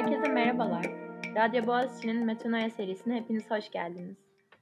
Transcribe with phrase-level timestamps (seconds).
[0.00, 0.86] Herkese merhabalar.
[1.36, 4.16] Radyo Boğaziçi'nin Metanoya serisine hepiniz hoş geldiniz.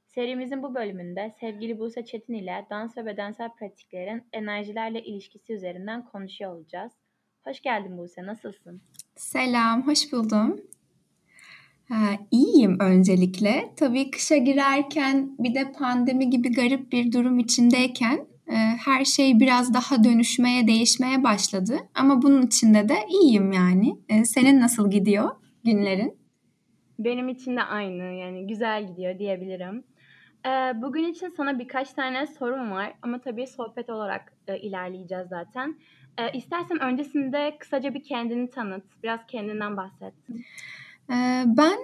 [0.07, 6.55] Serimizin bu bölümünde sevgili Buse Çetin ile dans ve bedensel pratiklerin enerjilerle ilişkisi üzerinden konuşuyor
[6.55, 6.93] olacağız.
[7.45, 8.83] Hoş geldin Buse, nasılsın?
[9.17, 10.61] Selam, hoş buldum.
[11.89, 13.73] Ha, iyiyim öncelikle.
[13.77, 18.27] Tabii kışa girerken bir de pandemi gibi garip bir durum içindeyken
[18.57, 21.79] her şey biraz daha dönüşmeye, değişmeye başladı.
[21.95, 23.99] Ama bunun içinde de iyiyim yani.
[24.09, 25.31] E, senin nasıl gidiyor
[25.65, 26.19] günlerin?
[26.99, 29.85] Benim için de aynı yani güzel gidiyor diyebilirim.
[30.47, 30.49] E,
[30.83, 35.79] bugün için sana birkaç tane sorum var ama tabii sohbet olarak ilerleyeceğiz zaten.
[36.35, 40.15] İstersen öncesinde kısaca bir kendini tanıt, biraz kendinden bahset.
[41.47, 41.79] Ben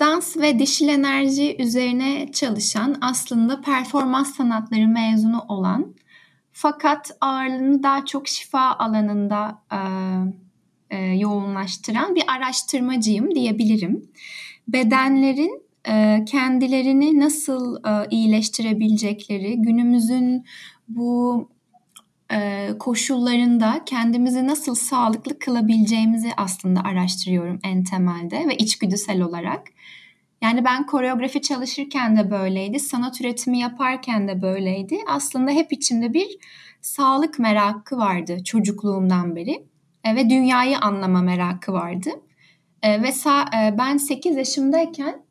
[0.00, 5.94] dans ve dişil enerji üzerine çalışan aslında performans sanatları mezunu olan
[6.52, 9.80] fakat ağırlığını daha çok şifa alanında e,
[10.90, 14.10] e, yoğunlaştıran bir araştırmacıyım diyebilirim.
[14.68, 20.44] Bedenlerin e, kendilerini nasıl e, iyileştirebilecekleri, günümüzün
[20.88, 21.48] bu
[22.32, 29.62] e, koşullarında kendimizi nasıl sağlıklı kılabileceğimizi aslında araştırıyorum en temelde ve içgüdüsel olarak.
[30.42, 34.98] Yani ben koreografi çalışırken de böyleydi, sanat üretimi yaparken de böyleydi.
[35.08, 36.38] Aslında hep içimde bir
[36.80, 39.66] sağlık merakı vardı çocukluğumdan beri
[40.04, 42.10] e, ve dünyayı anlama merakı vardı.
[42.82, 45.22] E, ve sa- e, ben 8 yaşımdayken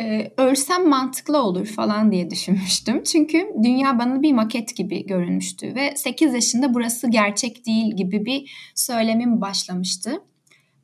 [0.00, 3.02] e, ölsem mantıklı olur falan diye düşünmüştüm.
[3.02, 8.50] Çünkü dünya bana bir maket gibi görünmüştü ve 8 yaşında burası gerçek değil gibi bir
[8.74, 10.22] söylemim başlamıştı.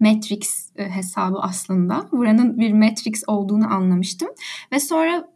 [0.01, 2.09] Matrix e, hesabı aslında.
[2.13, 4.29] Buranın bir Matrix olduğunu anlamıştım.
[4.73, 5.29] Ve sonra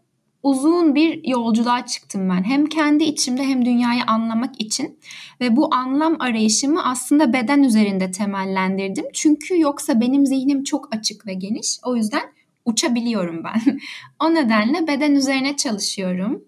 [0.42, 2.44] uzun bir yolculuğa çıktım ben.
[2.44, 4.98] Hem kendi içimde hem dünyayı anlamak için.
[5.40, 9.04] Ve bu anlam arayışımı aslında beden üzerinde temellendirdim.
[9.12, 11.78] Çünkü yoksa benim zihnim çok açık ve geniş.
[11.84, 12.22] O yüzden
[12.64, 13.78] uçabiliyorum ben.
[14.20, 16.44] o nedenle beden üzerine çalışıyorum.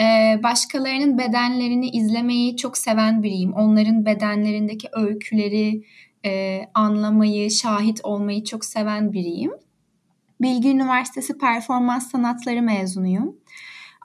[0.00, 3.52] Ee, başkalarının bedenlerini izlemeyi çok seven biriyim.
[3.52, 5.84] Onların bedenlerindeki öyküleri
[6.24, 9.52] e, anlamayı, şahit olmayı çok seven biriyim.
[10.40, 13.36] Bilgi Üniversitesi Performans Sanatları mezunuyum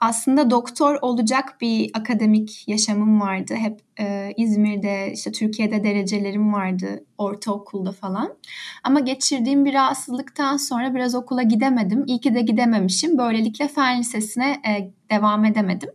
[0.00, 3.54] aslında doktor olacak bir akademik yaşamım vardı.
[3.54, 8.34] Hep e, İzmir'de, işte Türkiye'de derecelerim vardı ortaokulda falan.
[8.84, 12.04] Ama geçirdiğim bir rahatsızlıktan sonra biraz okula gidemedim.
[12.06, 13.18] İyi ki de gidememişim.
[13.18, 15.90] Böylelikle fen lisesine e, devam edemedim.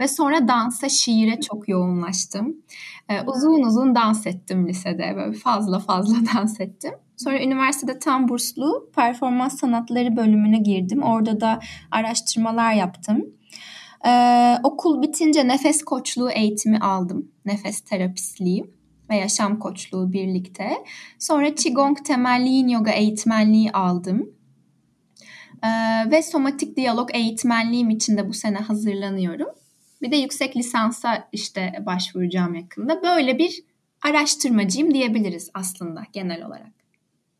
[0.00, 2.56] Ve sonra dansa, şiire çok yoğunlaştım.
[3.08, 5.12] Ee, uzun uzun dans ettim lisede.
[5.16, 6.92] Böyle fazla fazla dans ettim.
[7.16, 11.02] Sonra üniversitede tam burslu performans sanatları bölümüne girdim.
[11.02, 11.60] Orada da
[11.90, 13.24] araştırmalar yaptım.
[14.06, 17.32] Ee, okul bitince nefes koçluğu eğitimi aldım.
[17.44, 18.64] Nefes terapistliği
[19.10, 20.70] ve yaşam koçluğu birlikte.
[21.18, 24.30] Sonra Qigong temelli yin yoga eğitmenliği aldım.
[25.64, 29.48] Ee, ve somatik diyalog eğitmenliğim için de bu sene hazırlanıyorum.
[30.02, 33.02] Bir de yüksek lisansa işte başvuracağım yakında.
[33.02, 33.62] Böyle bir
[34.02, 36.72] araştırmacıyım diyebiliriz aslında genel olarak.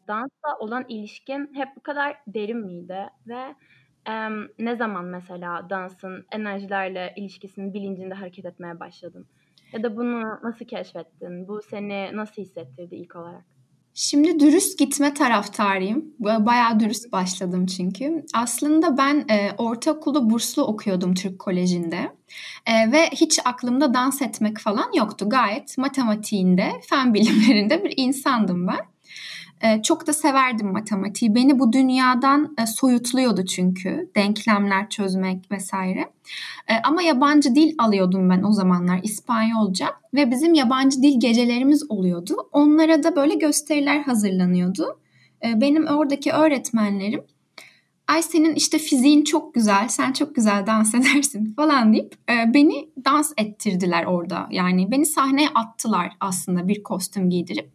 [0.08, 3.54] Dansla olan ilişkin hep bu kadar derin miydi ve
[4.08, 9.26] e, ne zaman mesela dansın enerjilerle ilişkisinin bilincinde hareket etmeye başladın?
[9.72, 11.48] Ya da bunu nasıl keşfettin?
[11.48, 13.44] Bu seni nasıl hissettirdi ilk olarak?
[14.00, 16.04] Şimdi dürüst gitme taraftarıyım.
[16.18, 18.24] Bayağı dürüst başladım çünkü.
[18.34, 22.16] Aslında ben e, ortaokulda burslu okuyordum Türk Koleji'nde.
[22.66, 25.28] E, ve hiç aklımda dans etmek falan yoktu.
[25.28, 28.80] Gayet matematiğinde, fen bilimlerinde bir insandım ben.
[29.60, 31.34] E, çok da severdim matematiği.
[31.34, 34.10] Beni bu dünyadan e, soyutluyordu çünkü.
[34.16, 36.00] Denklemler çözmek vesaire.
[36.68, 39.86] E, ama yabancı dil alıyordum ben o zamanlar İspanyolca.
[40.14, 42.36] Ve bizim yabancı dil gecelerimiz oluyordu.
[42.52, 45.00] Onlara da böyle gösteriler hazırlanıyordu.
[45.44, 47.24] E, benim oradaki öğretmenlerim
[48.08, 52.88] ay senin işte fiziğin çok güzel, sen çok güzel dans edersin falan deyip e, beni
[53.04, 54.48] dans ettirdiler orada.
[54.50, 57.70] Yani beni sahneye attılar aslında bir kostüm giydirip.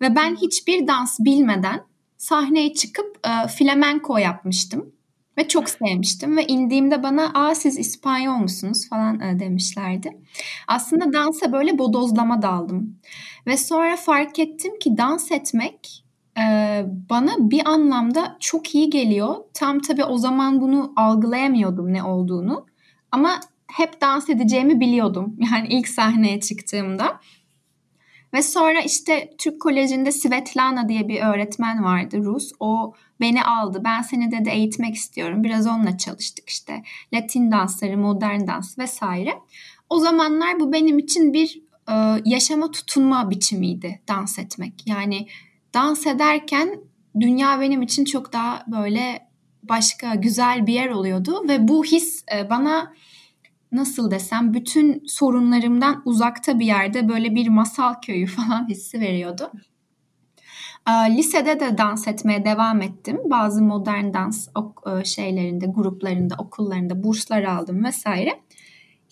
[0.00, 1.84] Ve ben hiçbir dans bilmeden
[2.16, 4.92] sahneye çıkıp e, flamenco yapmıştım.
[5.38, 10.16] Ve çok sevmiştim ve indiğimde bana aa siz İspanyol musunuz falan e, demişlerdi.
[10.68, 12.98] Aslında dansa böyle bodozlama daldım.
[13.46, 16.04] Ve sonra fark ettim ki dans etmek
[16.38, 16.42] e,
[17.10, 19.36] bana bir anlamda çok iyi geliyor.
[19.54, 22.66] Tam tabii o zaman bunu algılayamıyordum ne olduğunu.
[23.12, 25.36] Ama hep dans edeceğimi biliyordum.
[25.52, 27.20] Yani ilk sahneye çıktığımda.
[28.34, 32.52] Ve sonra işte Türk Koleji'nde Svetlana diye bir öğretmen vardı Rus.
[32.60, 33.82] O beni aldı.
[33.84, 35.44] Ben seni dedi eğitmek istiyorum.
[35.44, 36.82] Biraz onunla çalıştık işte.
[37.14, 39.38] Latin dansları, modern dans vesaire.
[39.90, 41.60] O zamanlar bu benim için bir
[41.90, 41.94] e,
[42.24, 44.86] yaşama tutunma biçimiydi dans etmek.
[44.86, 45.26] Yani
[45.74, 46.80] dans ederken
[47.20, 49.30] dünya benim için çok daha böyle
[49.62, 52.92] başka güzel bir yer oluyordu ve bu his e, bana
[53.72, 59.52] nasıl desem bütün sorunlarımdan uzakta bir yerde böyle bir masal köyü falan hissi veriyordu.
[60.88, 63.20] Lisede de dans etmeye devam ettim.
[63.24, 64.48] Bazı modern dans
[64.86, 68.40] e, şeylerinde, gruplarında, okullarında burslar aldım vesaire.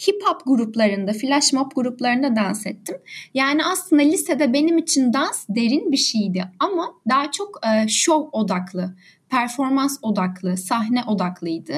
[0.09, 2.97] Hip hop gruplarında, flash mob gruplarında dans ettim.
[3.35, 8.95] Yani aslında lisede benim için dans derin bir şeydi ama daha çok e, şov odaklı,
[9.31, 11.75] performans odaklı, sahne odaklıydı.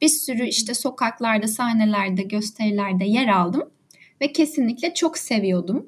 [0.00, 3.62] Bir sürü işte sokaklarda, sahnelerde, gösterilerde yer aldım
[4.20, 5.86] ve kesinlikle çok seviyordum.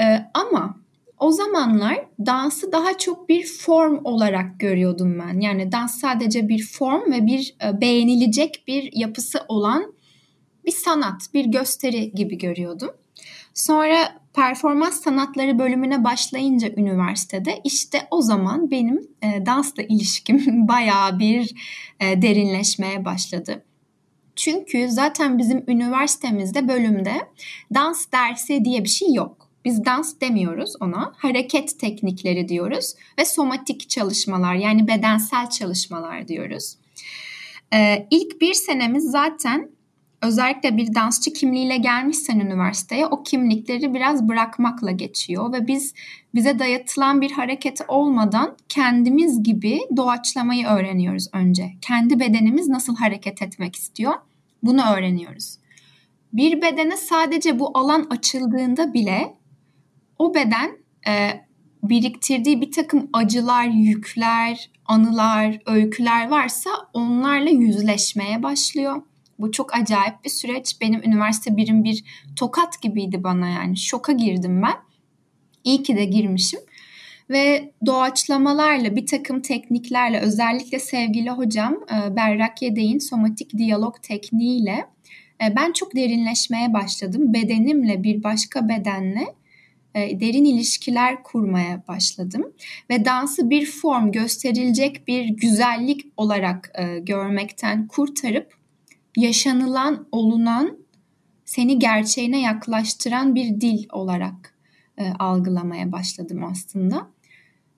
[0.00, 0.84] Ee, ama
[1.18, 5.40] o zamanlar dansı daha çok bir form olarak görüyordum ben.
[5.40, 9.94] Yani dans sadece bir form ve bir e, beğenilecek bir yapısı olan
[10.64, 12.90] bir sanat, bir gösteri gibi görüyordum.
[13.54, 21.54] Sonra performans sanatları bölümüne başlayınca üniversitede işte o zaman benim e, dansla ilişkim bayağı bir
[22.00, 23.64] e, derinleşmeye başladı.
[24.36, 27.14] Çünkü zaten bizim üniversitemizde bölümde
[27.74, 29.48] dans dersi diye bir şey yok.
[29.64, 31.12] Biz dans demiyoruz ona.
[31.16, 36.76] Hareket teknikleri diyoruz ve somatik çalışmalar yani bedensel çalışmalar diyoruz.
[37.74, 39.70] Ee, ilk bir senemiz zaten
[40.24, 45.94] özellikle bir dansçı kimliğiyle gelmişsen üniversiteye o kimlikleri biraz bırakmakla geçiyor ve biz
[46.34, 51.72] bize dayatılan bir hareket olmadan kendimiz gibi doğaçlamayı öğreniyoruz önce.
[51.80, 54.14] Kendi bedenimiz nasıl hareket etmek istiyor
[54.62, 55.56] bunu öğreniyoruz.
[56.32, 59.34] Bir bedene sadece bu alan açıldığında bile
[60.18, 60.70] o beden
[61.08, 61.40] e,
[61.82, 69.02] biriktirdiği bir takım acılar, yükler, anılar, öyküler varsa onlarla yüzleşmeye başlıyor.
[69.38, 70.80] Bu çok acayip bir süreç.
[70.80, 72.04] Benim üniversite birim bir
[72.36, 73.76] tokat gibiydi bana yani.
[73.76, 74.74] Şoka girdim ben.
[75.64, 76.60] İyi ki de girmişim.
[77.30, 84.86] Ve doğaçlamalarla, bir takım tekniklerle, özellikle sevgili hocam e, Berrak Yedeğin somatik diyalog tekniğiyle
[85.44, 87.34] e, ben çok derinleşmeye başladım.
[87.34, 89.34] Bedenimle bir başka bedenle
[89.94, 92.52] e, derin ilişkiler kurmaya başladım
[92.90, 96.72] ve dansı bir form gösterilecek bir güzellik olarak
[97.02, 98.63] görmekten kurtarıp
[99.16, 100.78] yaşanılan, olunan,
[101.44, 104.54] seni gerçeğine yaklaştıran bir dil olarak
[104.98, 107.10] e, algılamaya başladım aslında.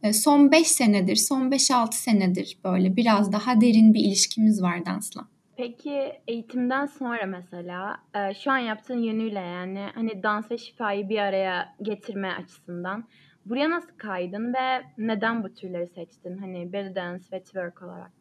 [0.02, 5.28] E, son 5 senedir, son 5-6 senedir böyle biraz daha derin bir ilişkimiz var dansla.
[5.56, 11.18] Peki eğitimden sonra mesela e, şu an yaptığın yönüyle yani hani dans ve şifayı bir
[11.18, 13.04] araya getirme açısından
[13.46, 16.38] buraya nasıl kaydın ve neden bu türleri seçtin?
[16.38, 18.15] Hani belly dance ve twerk olarak.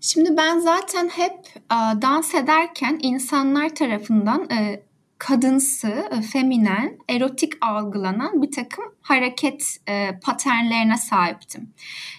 [0.00, 4.82] Şimdi ben zaten hep e, dans ederken insanlar tarafından e,
[5.18, 11.72] kadınsı, e, feminen, erotik algılanan bir takım hareket e, paternlerine sahiptim.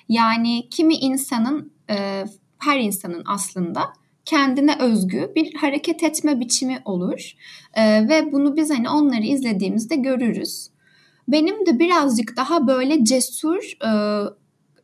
[0.10, 2.26] Yani kimi insanın e,
[2.60, 3.94] her insanın aslında
[4.26, 7.34] kendine özgü bir hareket etme biçimi olur.
[7.74, 10.70] E, ve bunu biz hani onları izlediğimizde görürüz.
[11.28, 13.92] Benim de birazcık daha böyle cesur, e,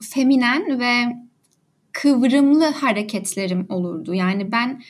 [0.01, 1.24] feminen ve
[1.95, 4.13] kıvrımlı hareketlerim olurdu.
[4.13, 4.83] Yani ben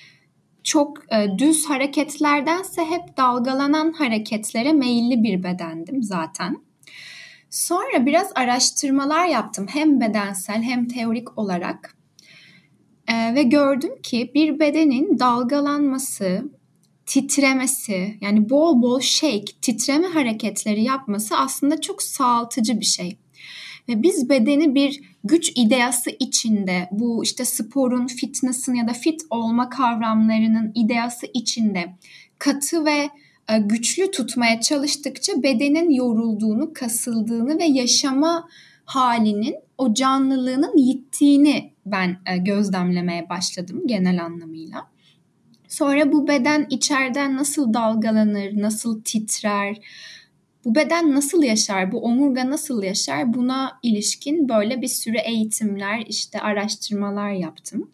[0.63, 6.57] çok e, düz hareketlerdense hep dalgalanan hareketlere meyilli bir bedendim zaten.
[7.49, 11.95] Sonra biraz araştırmalar yaptım hem bedensel hem teorik olarak.
[13.07, 16.51] E, ve gördüm ki bir bedenin dalgalanması,
[17.05, 23.17] titremesi yani bol bol shake, titreme hareketleri yapması aslında çok sağaltıcı bir şey.
[23.89, 29.69] Ve biz bedeni bir güç ideası içinde bu işte sporun, fitness'ın ya da fit olma
[29.69, 31.95] kavramlarının ideası içinde
[32.39, 33.09] katı ve
[33.49, 38.47] e, güçlü tutmaya çalıştıkça bedenin yorulduğunu, kasıldığını ve yaşama
[38.85, 44.87] halinin, o canlılığının yittiğini ben e, gözlemlemeye başladım genel anlamıyla.
[45.67, 49.77] Sonra bu beden içeriden nasıl dalgalanır, nasıl titrer,
[50.65, 56.39] bu beden nasıl yaşar, bu omurga nasıl yaşar buna ilişkin böyle bir sürü eğitimler, işte
[56.39, 57.91] araştırmalar yaptım.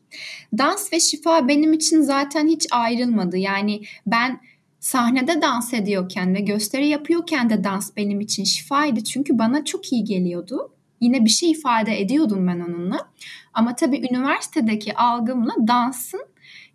[0.58, 3.38] Dans ve şifa benim için zaten hiç ayrılmadı.
[3.38, 4.40] Yani ben
[4.80, 9.04] sahnede dans ediyorken ve gösteri yapıyorken de dans benim için şifaydı.
[9.04, 10.74] Çünkü bana çok iyi geliyordu.
[11.02, 13.10] Yine bir şey ifade ediyordum ben onunla.
[13.54, 16.26] Ama tabii üniversitedeki algımla dansın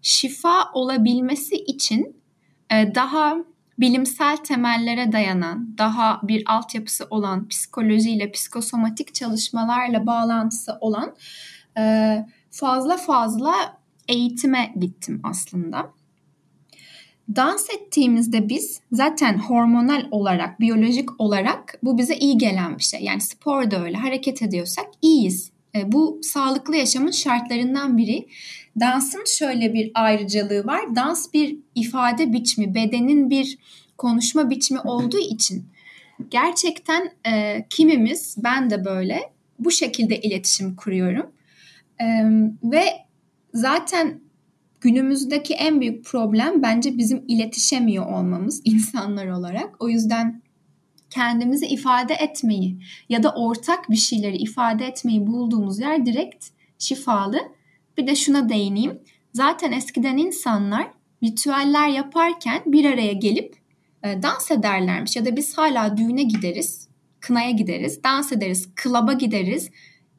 [0.03, 2.17] şifa olabilmesi için
[2.71, 3.37] e, daha
[3.79, 11.15] bilimsel temellere dayanan, daha bir altyapısı olan, psikolojiyle, psikosomatik çalışmalarla bağlantısı olan
[11.79, 13.79] e, fazla fazla
[14.09, 15.93] eğitime gittim aslında.
[17.37, 23.01] dans ettiğimizde biz zaten hormonal olarak, biyolojik olarak bu bize iyi gelen bir şey.
[23.01, 25.51] Yani spor da öyle, hareket ediyorsak iyiyiz.
[25.75, 28.27] E, bu sağlıklı yaşamın şartlarından biri.
[28.81, 30.97] Dansın şöyle bir ayrıcalığı var.
[30.97, 33.59] Dans bir ifade biçimi, bedenin bir
[33.99, 35.65] konuşma biçimi olduğu için
[36.31, 39.21] gerçekten e, kimimiz, ben de böyle
[39.59, 41.31] bu şekilde iletişim kuruyorum.
[42.01, 42.07] E,
[42.63, 42.85] ve
[43.55, 44.21] zaten
[44.81, 49.83] günümüzdeki en büyük problem bence bizim iletişemiyor olmamız insanlar olarak.
[49.83, 50.43] O yüzden
[51.11, 52.79] kendimizi ifade etmeyi
[53.09, 56.47] ya da ortak bir şeyleri ifade etmeyi bulduğumuz yer direkt
[56.79, 57.39] şifalı.
[57.99, 58.99] Bir de şuna değineyim.
[59.33, 60.91] Zaten eskiden insanlar
[61.25, 63.57] ritüeller yaparken bir araya gelip
[64.03, 66.89] e, dans ederlermiş ya da biz hala düğüne gideriz,
[67.21, 69.71] kınaya gideriz, dans ederiz, klaba gideriz,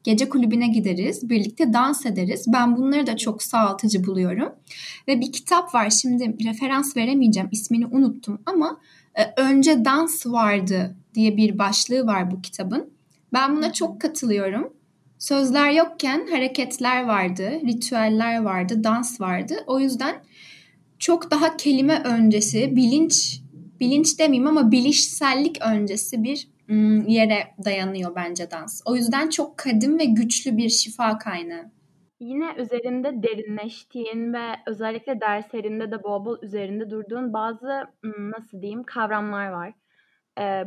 [0.04, 2.44] gece kulübüne gideriz, birlikte dans ederiz.
[2.48, 4.52] Ben bunları da çok sağaltıcı buluyorum.
[5.08, 8.80] Ve bir kitap var şimdi referans veremeyeceğim ismini unuttum ama
[9.14, 12.90] e, önce dans vardı diye bir başlığı var bu kitabın.
[13.32, 14.72] Ben buna çok katılıyorum.
[15.18, 19.54] Sözler yokken hareketler vardı, ritüeller vardı, dans vardı.
[19.66, 20.14] O yüzden
[20.98, 23.40] çok daha kelime öncesi, bilinç,
[23.80, 26.48] bilinç demeyeyim ama bilişsellik öncesi bir
[27.06, 28.82] yere dayanıyor bence dans.
[28.86, 31.64] O yüzden çok kadim ve güçlü bir şifa kaynağı.
[32.20, 37.84] Yine üzerinde derinleştiğin ve özellikle derslerinde de bol bol üzerinde durduğun bazı
[38.18, 39.72] nasıl diyeyim kavramlar var.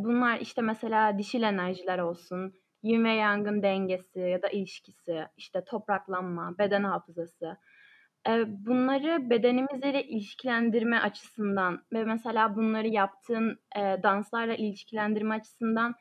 [0.04, 2.54] Bunlar işte mesela dişil enerjiler olsun,
[2.84, 7.58] yin ve yangın dengesi ya da ilişkisi, işte topraklanma, beden hafızası.
[8.48, 13.60] Bunları bedenimizle ilişkilendirme açısından ve mesela bunları yaptığın
[14.04, 15.96] danslarla ilişkilendirme açısından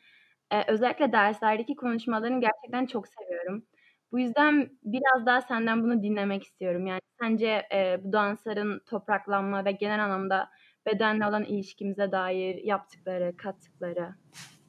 [0.69, 3.67] özellikle derslerdeki konuşmalarını gerçekten çok seviyorum.
[4.13, 6.87] Bu yüzden biraz daha senden bunu dinlemek istiyorum.
[6.87, 7.69] Yani sence
[8.05, 10.51] bu dansların topraklanma ve genel anlamda
[10.87, 14.15] bedenle olan ilişkimize dair yaptıkları, kattıkları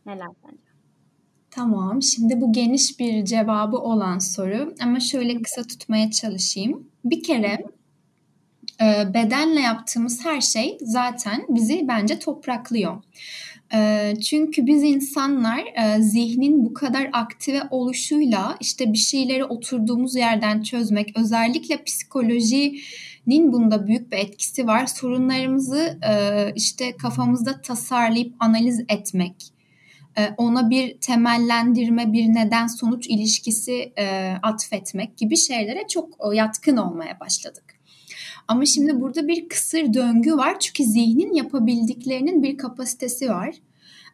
[0.06, 0.70] neler sence?
[1.51, 2.01] Tamam.
[2.01, 6.88] Şimdi bu geniş bir cevabı olan soru ama şöyle kısa tutmaya çalışayım.
[7.05, 7.65] Bir kere
[8.81, 13.03] e, bedenle yaptığımız her şey zaten bizi bence topraklıyor.
[13.74, 20.62] E, çünkü biz insanlar e, zihnin bu kadar aktive oluşuyla işte bir şeyleri oturduğumuz yerden
[20.62, 24.86] çözmek, özellikle psikolojinin bunda büyük bir etkisi var.
[24.86, 26.00] Sorunlarımızı
[26.55, 29.36] işte kafamızda tasarlayıp analiz etmek,
[30.38, 37.20] ona bir temellendirme, bir neden sonuç ilişkisi e, atfetmek gibi şeylere çok e, yatkın olmaya
[37.20, 37.63] başladık.
[38.48, 43.56] Ama şimdi burada bir kısır döngü var çünkü zihnin yapabildiklerinin bir kapasitesi var.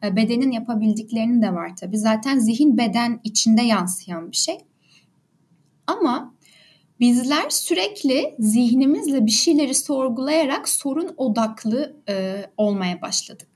[0.04, 1.98] Bedenin yapabildiklerinin de var tabii.
[1.98, 4.58] Zaten zihin beden içinde yansıyan bir şey.
[5.88, 6.34] Ama
[7.00, 13.47] bizler sürekli zihnimizle bir şeyleri sorgulayarak sorun odaklı e, olmaya başladık.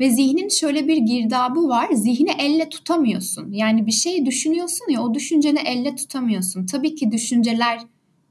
[0.00, 1.88] Ve zihnin şöyle bir girdabı var.
[1.92, 3.52] Zihni elle tutamıyorsun.
[3.52, 6.66] Yani bir şey düşünüyorsun ya o düşünceni elle tutamıyorsun.
[6.66, 7.80] Tabii ki düşünceler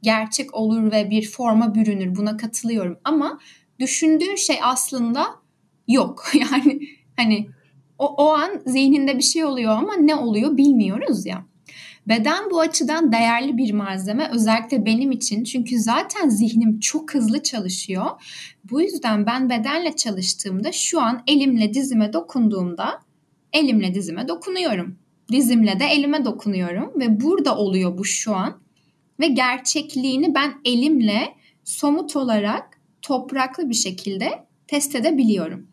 [0.01, 2.15] gerçek olur ve bir forma bürünür.
[2.15, 2.97] Buna katılıyorum.
[3.03, 3.39] Ama
[3.79, 5.25] düşündüğün şey aslında
[5.87, 6.23] yok.
[6.33, 6.79] Yani
[7.15, 7.47] hani
[7.99, 11.45] o, o an zihninde bir şey oluyor ama ne oluyor bilmiyoruz ya.
[12.07, 18.05] Beden bu açıdan değerli bir malzeme özellikle benim için çünkü zaten zihnim çok hızlı çalışıyor.
[18.71, 22.99] Bu yüzden ben bedenle çalıştığımda şu an elimle dizime dokunduğumda
[23.53, 24.99] elimle dizime dokunuyorum.
[25.31, 28.59] Dizimle de elime dokunuyorum ve burada oluyor bu şu an.
[29.19, 35.67] Ve gerçekliğini ben elimle somut olarak topraklı bir şekilde test edebiliyorum.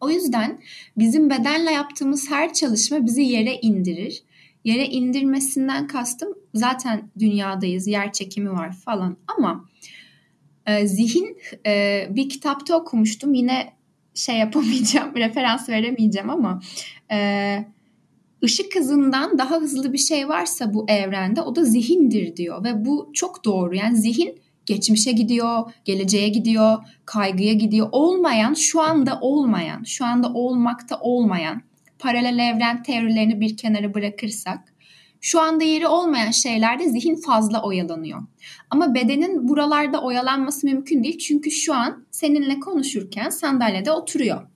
[0.00, 0.60] O yüzden
[0.98, 4.22] bizim bedenle yaptığımız her çalışma bizi yere indirir
[4.64, 9.68] yere indirmesinden kastım zaten dünyadayız, yer çekimi var falan ama
[10.66, 13.72] e, zihin e, bir kitapta okumuştum yine
[14.14, 16.60] şey yapamayacağım, referans veremeyeceğim ama
[17.12, 17.58] e,
[18.44, 23.10] ışık hızından daha hızlı bir şey varsa bu evrende o da zihindir diyor ve bu
[23.14, 23.74] çok doğru.
[23.74, 27.88] Yani zihin geçmişe gidiyor, geleceğe gidiyor, kaygıya gidiyor.
[27.92, 31.62] Olmayan, şu anda olmayan, şu anda olmakta olmayan
[32.02, 34.72] paralel evren teorilerini bir kenara bırakırsak
[35.20, 38.22] şu anda yeri olmayan şeylerde zihin fazla oyalanıyor.
[38.70, 44.46] Ama bedenin buralarda oyalanması mümkün değil çünkü şu an seninle konuşurken sandalyede oturuyor.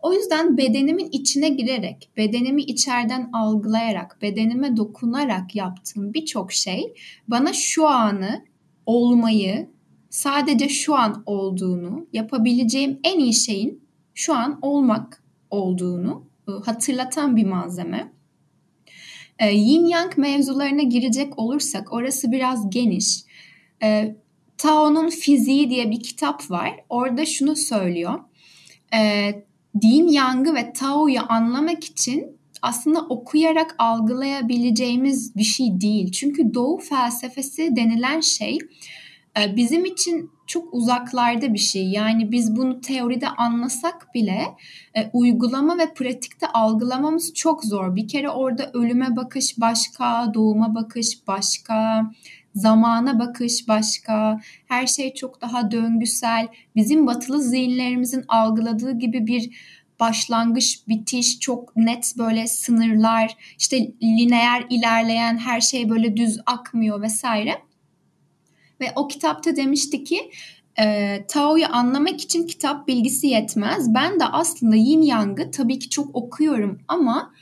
[0.00, 6.94] O yüzden bedenimin içine girerek, bedenimi içeriden algılayarak, bedenime dokunarak yaptığım birçok şey
[7.28, 8.44] bana şu anı
[8.86, 9.68] olmayı,
[10.10, 18.12] sadece şu an olduğunu, yapabileceğim en iyi şeyin şu an olmak olduğunu hatırlatan bir malzeme.
[19.38, 23.20] E, yin yang mevzularına girecek olursak orası biraz geniş.
[23.82, 24.16] E,
[24.58, 26.70] Tao'nun Fiziği diye bir kitap var.
[26.88, 28.20] Orada şunu söylüyor.
[28.94, 29.32] E,
[29.82, 36.12] Din Yang'ı ve Tao'yu anlamak için aslında okuyarak algılayabileceğimiz bir şey değil.
[36.12, 38.58] Çünkü Doğu felsefesi denilen şey
[39.40, 41.90] e, bizim için çok uzaklarda bir şey.
[41.90, 44.42] Yani biz bunu teoride anlasak bile
[44.94, 47.96] e, uygulama ve pratikte algılamamız çok zor.
[47.96, 52.10] Bir kere orada ölüme bakış başka, doğuma bakış başka,
[52.54, 54.40] zamana bakış başka.
[54.68, 56.48] Her şey çok daha döngüsel.
[56.76, 59.50] Bizim batılı zihinlerimizin algıladığı gibi bir
[60.00, 67.62] başlangıç, bitiş, çok net böyle sınırlar, işte lineer ilerleyen her şey böyle düz akmıyor vesaire.
[68.82, 70.30] Ve o kitapta demişti ki
[70.78, 73.94] e, Tao'yu anlamak için kitap bilgisi yetmez.
[73.94, 77.32] Ben de aslında Yin Yang'ı tabii ki çok okuyorum ama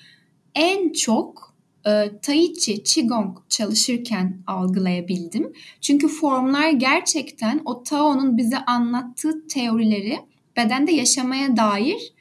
[0.54, 1.54] en çok
[1.86, 5.52] e, Tai Chi, Qigong çalışırken algılayabildim.
[5.80, 10.18] Çünkü formlar gerçekten o Tao'nun bize anlattığı teorileri
[10.56, 12.12] bedende yaşamaya dair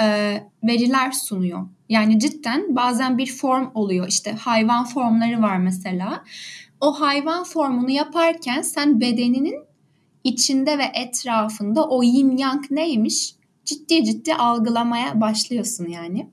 [0.00, 0.06] e,
[0.64, 1.66] veriler sunuyor.
[1.88, 4.08] Yani cidden bazen bir form oluyor.
[4.08, 6.24] İşte hayvan formları var mesela.
[6.84, 9.64] O hayvan formunu yaparken sen bedeninin
[10.24, 16.30] içinde ve etrafında o yin yang neymiş ciddi ciddi algılamaya başlıyorsun yani.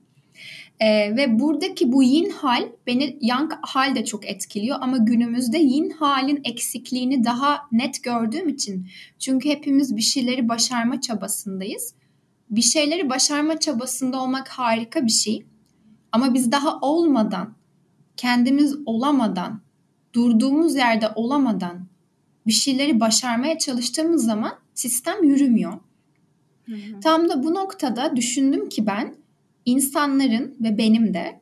[0.80, 5.90] Ee, ve buradaki bu yin hal beni yang hal de çok etkiliyor ama günümüzde yin
[5.90, 8.86] halin eksikliğini daha net gördüğüm için
[9.18, 11.94] çünkü hepimiz bir şeyleri başarma çabasındayız
[12.50, 15.46] bir şeyleri başarma çabasında olmak harika bir şey.
[16.12, 17.54] Ama biz daha olmadan,
[18.16, 19.60] kendimiz olamadan,
[20.12, 21.86] durduğumuz yerde olamadan
[22.46, 25.72] bir şeyleri başarmaya çalıştığımız zaman sistem yürümüyor.
[26.66, 27.00] Hı hı.
[27.00, 29.14] Tam da bu noktada düşündüm ki ben
[29.64, 31.40] insanların ve benim de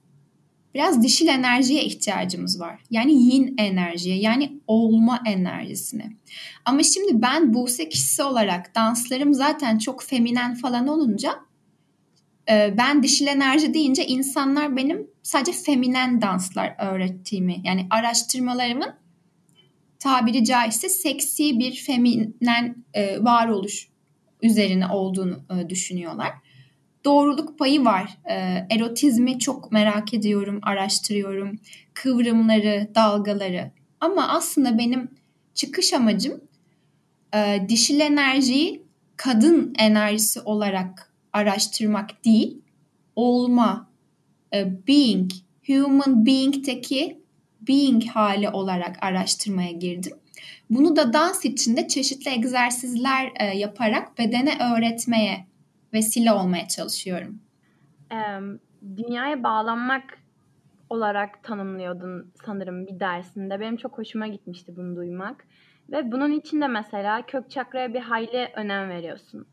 [0.75, 2.83] biraz dişil enerjiye ihtiyacımız var.
[2.91, 6.13] Yani yin enerjiye yani olma enerjisine.
[6.65, 11.35] Ama şimdi ben Buse kişisi olarak danslarım zaten çok feminen falan olunca
[12.51, 18.95] ben dişil enerji deyince insanlar benim sadece feminen danslar öğrettiğimi yani araştırmalarımın
[19.99, 23.89] tabiri caizse seksi bir feminen e, varoluş
[24.43, 26.33] üzerine olduğunu e, düşünüyorlar
[27.05, 28.19] doğruluk payı var.
[28.31, 31.59] E, erotizmi çok merak ediyorum, araştırıyorum.
[31.95, 33.71] Kıvrımları, dalgaları.
[34.01, 35.09] Ama aslında benim
[35.55, 36.41] çıkış amacım
[37.69, 38.87] dişil enerjiyi
[39.17, 42.63] kadın enerjisi olarak araştırmak değil,
[43.17, 43.91] olma,
[44.55, 45.31] e, being,
[45.67, 47.21] human being'teki
[47.69, 50.13] being hali olarak araştırmaya girdim.
[50.71, 55.47] Bunu da dans içinde çeşitli egzersizler e, yaparak bedene öğretmeye
[55.93, 57.41] vesile olmaya çalışıyorum.
[58.97, 60.19] dünyaya bağlanmak
[60.91, 63.61] olarak tanımlıyordun sanırım bir dersinde.
[63.61, 65.47] Benim çok hoşuma gitmişti bunu duymak.
[65.91, 69.47] Ve bunun için de mesela kök çakraya bir hayli önem veriyorsun.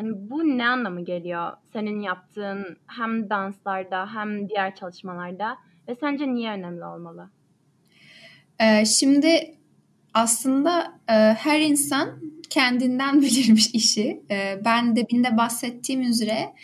[0.00, 5.56] Yani bu ne anlamı geliyor senin yaptığın hem danslarda hem diğer çalışmalarda
[5.88, 7.30] ve sence niye önemli olmalı?
[8.60, 9.54] Ee, şimdi
[10.14, 14.22] aslında e, her insan kendinden bilirmiş işi.
[14.30, 16.54] E, ben de binde bahsettiğim üzere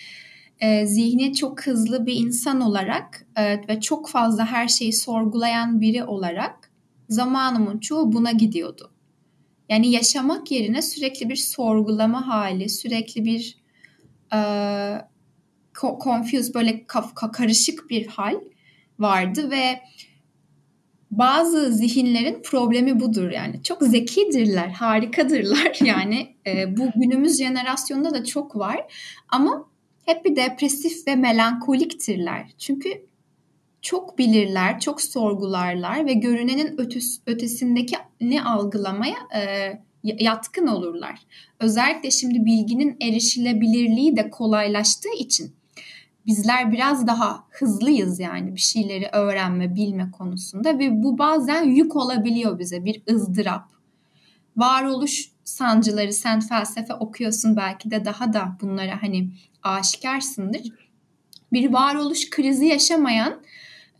[0.60, 6.04] e, zihni çok hızlı bir insan olarak e, ve çok fazla her şeyi sorgulayan biri
[6.04, 6.70] olarak
[7.08, 8.93] zamanımın çoğu buna gidiyordu.
[9.68, 13.58] Yani yaşamak yerine sürekli bir sorgulama hali, sürekli bir
[14.34, 14.38] e,
[16.04, 16.86] confused böyle
[17.32, 18.40] karışık bir hal
[18.98, 19.80] vardı ve
[21.10, 23.62] bazı zihinlerin problemi budur yani.
[23.62, 26.36] Çok zekidirler, harikadırlar yani.
[26.46, 28.92] E, bu günümüz jenerasyonunda da çok var.
[29.28, 29.68] Ama
[30.04, 32.54] hep bir depresif ve melankoliktirler.
[32.58, 33.06] Çünkü
[33.84, 41.20] çok bilirler, çok sorgularlar ve görünenin ötüs, ötesindeki ne algılamaya e, yatkın olurlar.
[41.60, 45.54] Özellikle şimdi bilginin erişilebilirliği de kolaylaştığı için
[46.26, 52.58] bizler biraz daha hızlıyız yani bir şeyleri öğrenme, bilme konusunda ve bu bazen yük olabiliyor
[52.58, 53.68] bize bir ızdırap.
[54.56, 59.28] Varoluş sancıları sen felsefe okuyorsun belki de daha da bunlara hani
[59.62, 60.62] aşikarsındır.
[61.52, 63.40] Bir varoluş krizi yaşamayan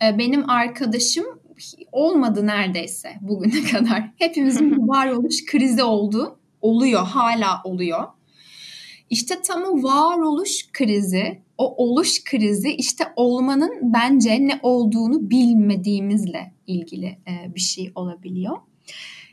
[0.03, 1.25] e, benim arkadaşım
[1.91, 4.11] olmadı neredeyse bugüne kadar.
[4.17, 6.39] Hepimizin varoluş krizi oldu.
[6.61, 8.03] Oluyor, hala oluyor.
[9.09, 17.05] İşte tam o varoluş krizi o oluş krizi işte olmanın bence ne olduğunu bilmediğimizle ilgili
[17.05, 18.57] e, bir şey olabiliyor.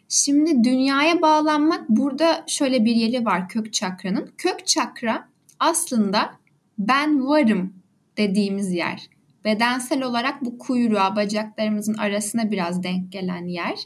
[0.08, 4.32] Şimdi dünyaya bağlanmak burada şöyle bir yeri var kök çakranın.
[4.38, 5.28] Kök çakra
[5.60, 6.30] aslında
[6.78, 7.74] ben varım
[8.16, 9.11] dediğimiz yer.
[9.44, 13.78] Bedensel olarak bu kuyruğa bacaklarımızın arasına biraz denk gelen yer.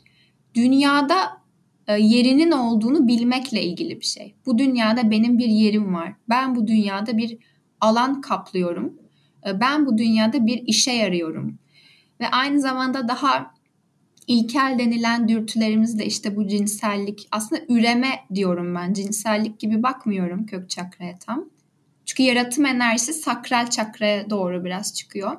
[0.55, 1.17] Dünyada
[1.87, 4.35] e, yerinin olduğunu bilmekle ilgili bir şey.
[4.47, 6.13] Bu dünyada benim bir yerim var.
[6.29, 7.39] Ben bu dünyada bir
[7.81, 8.95] alan kaplıyorum.
[9.47, 11.59] E, ben bu dünyada bir işe yarıyorum.
[12.21, 13.55] Ve aynı zamanda daha
[14.27, 17.29] ilkel denilen dürtülerimiz de işte bu cinsellik.
[17.31, 18.93] Aslında üreme diyorum ben.
[18.93, 21.45] Cinsellik gibi bakmıyorum kök çakraya tam.
[22.07, 25.37] Çünkü yaratım enerjisi sakral çakraya doğru biraz çıkıyor.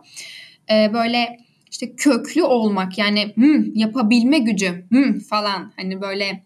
[0.71, 1.37] Ee, böyle
[1.71, 6.43] işte köklü olmak yani hmm, yapabilme gücü hmm, falan hani böyle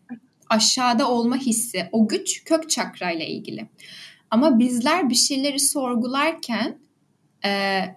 [0.50, 3.68] aşağıda olma hissi o güç kök çakrayla ilgili.
[4.32, 6.78] Ama bizler bir şeyleri sorgularken
[7.46, 7.50] e,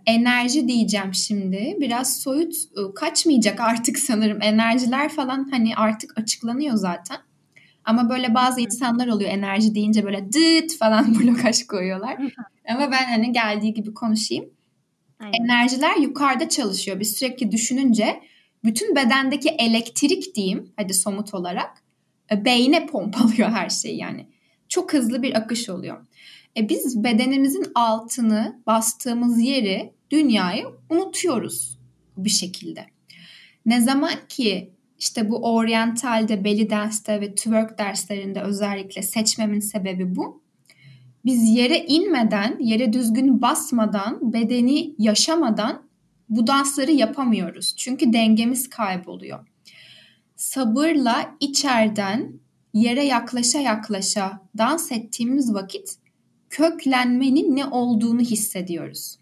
[0.06, 7.18] enerji diyeceğim şimdi biraz soyut e, kaçmayacak artık sanırım enerjiler falan hani artık açıklanıyor zaten.
[7.84, 12.16] Ama böyle bazı insanlar oluyor enerji deyince böyle dıt falan blokaj koyuyorlar.
[12.68, 14.50] Ama ben hani geldiği gibi konuşayım.
[15.20, 15.32] Aynen.
[15.44, 17.00] Enerjiler yukarıda çalışıyor.
[17.00, 18.20] Biz sürekli düşününce
[18.64, 21.82] bütün bedendeki elektrik diyeyim hadi somut olarak
[22.30, 24.26] e, beyne pompalıyor her şeyi yani.
[24.68, 26.06] Çok hızlı bir akış oluyor.
[26.56, 31.78] E biz bedenimizin altını bastığımız yeri dünyayı unutuyoruz
[32.16, 32.86] bir şekilde.
[33.66, 40.44] Ne zaman ki işte bu oryantalde, belly dance'te ve twerk derslerinde özellikle seçmemin sebebi bu
[41.24, 45.82] biz yere inmeden, yere düzgün basmadan, bedeni yaşamadan
[46.28, 47.76] bu dansları yapamıyoruz.
[47.76, 49.46] Çünkü dengemiz kayboluyor.
[50.36, 52.32] Sabırla içeriden
[52.74, 55.96] yere yaklaşa yaklaşa dans ettiğimiz vakit
[56.50, 59.18] köklenmenin ne olduğunu hissediyoruz.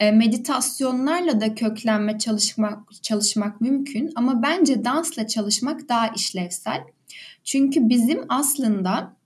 [0.00, 6.80] E, meditasyonlarla da köklenme çalışmak çalışmak mümkün ama bence dansla çalışmak daha işlevsel.
[7.44, 9.16] Çünkü bizim aslında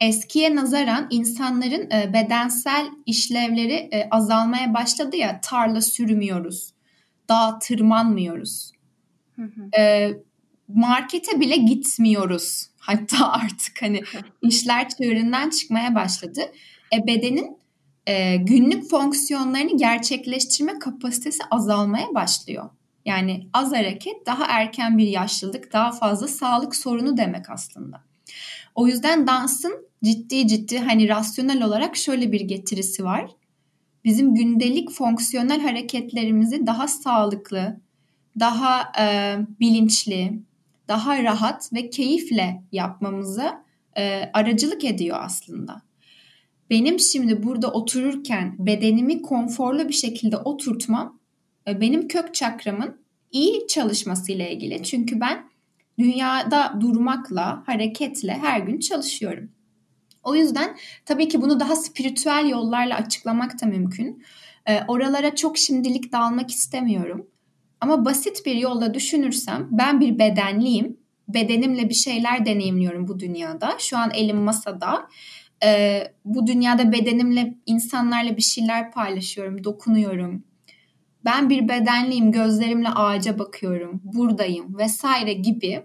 [0.00, 6.74] eskiye nazaran insanların e, bedensel işlevleri e, azalmaya başladı ya tarla sürmüyoruz,
[7.28, 8.72] dağ tırmanmıyoruz,
[9.78, 10.10] E,
[10.68, 14.02] markete bile gitmiyoruz hatta artık hani
[14.42, 16.40] işler çığırından çıkmaya başladı.
[16.94, 17.58] E, bedenin
[18.06, 22.70] e, günlük fonksiyonlarını gerçekleştirme kapasitesi azalmaya başlıyor.
[23.04, 28.00] Yani az hareket daha erken bir yaşlılık, daha fazla sağlık sorunu demek aslında.
[28.74, 33.30] O yüzden dansın ciddi ciddi hani rasyonel olarak şöyle bir getirisi var.
[34.04, 37.80] Bizim gündelik fonksiyonel hareketlerimizi daha sağlıklı,
[38.40, 40.38] daha e, bilinçli,
[40.88, 43.64] daha rahat ve keyifle yapmamıza
[43.96, 45.82] e, aracılık ediyor aslında.
[46.70, 51.20] Benim şimdi burada otururken bedenimi konforlu bir şekilde oturtmam
[51.68, 52.96] e, benim kök çakramın
[53.32, 54.82] iyi çalışmasıyla ilgili.
[54.82, 55.44] Çünkü ben
[55.98, 59.50] dünyada durmakla, hareketle her gün çalışıyorum.
[60.22, 64.24] O yüzden tabii ki bunu daha spiritüel yollarla açıklamak da mümkün.
[64.66, 67.26] E, oralara çok şimdilik dalmak istemiyorum.
[67.80, 70.96] Ama basit bir yolda düşünürsem ben bir bedenliyim.
[71.28, 73.76] Bedenimle bir şeyler deneyimliyorum bu dünyada.
[73.78, 75.08] Şu an elim masada.
[75.64, 80.44] E, bu dünyada bedenimle insanlarla bir şeyler paylaşıyorum, dokunuyorum.
[81.24, 85.82] Ben bir bedenliyim, gözlerimle ağaca bakıyorum, buradayım vesaire gibi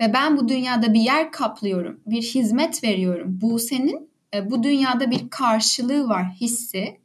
[0.00, 3.38] ve ben bu dünyada bir yer kaplıyorum, bir hizmet veriyorum.
[3.40, 7.00] Bu senin e, bu dünyada bir karşılığı var hissi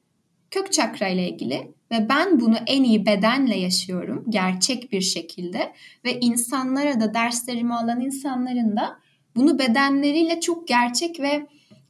[0.52, 5.74] kök çakra ile ilgili ve ben bunu en iyi bedenle yaşıyorum gerçek bir şekilde
[6.06, 9.00] ve insanlara da derslerimi alan insanların da
[9.36, 11.48] bunu bedenleriyle çok gerçek ve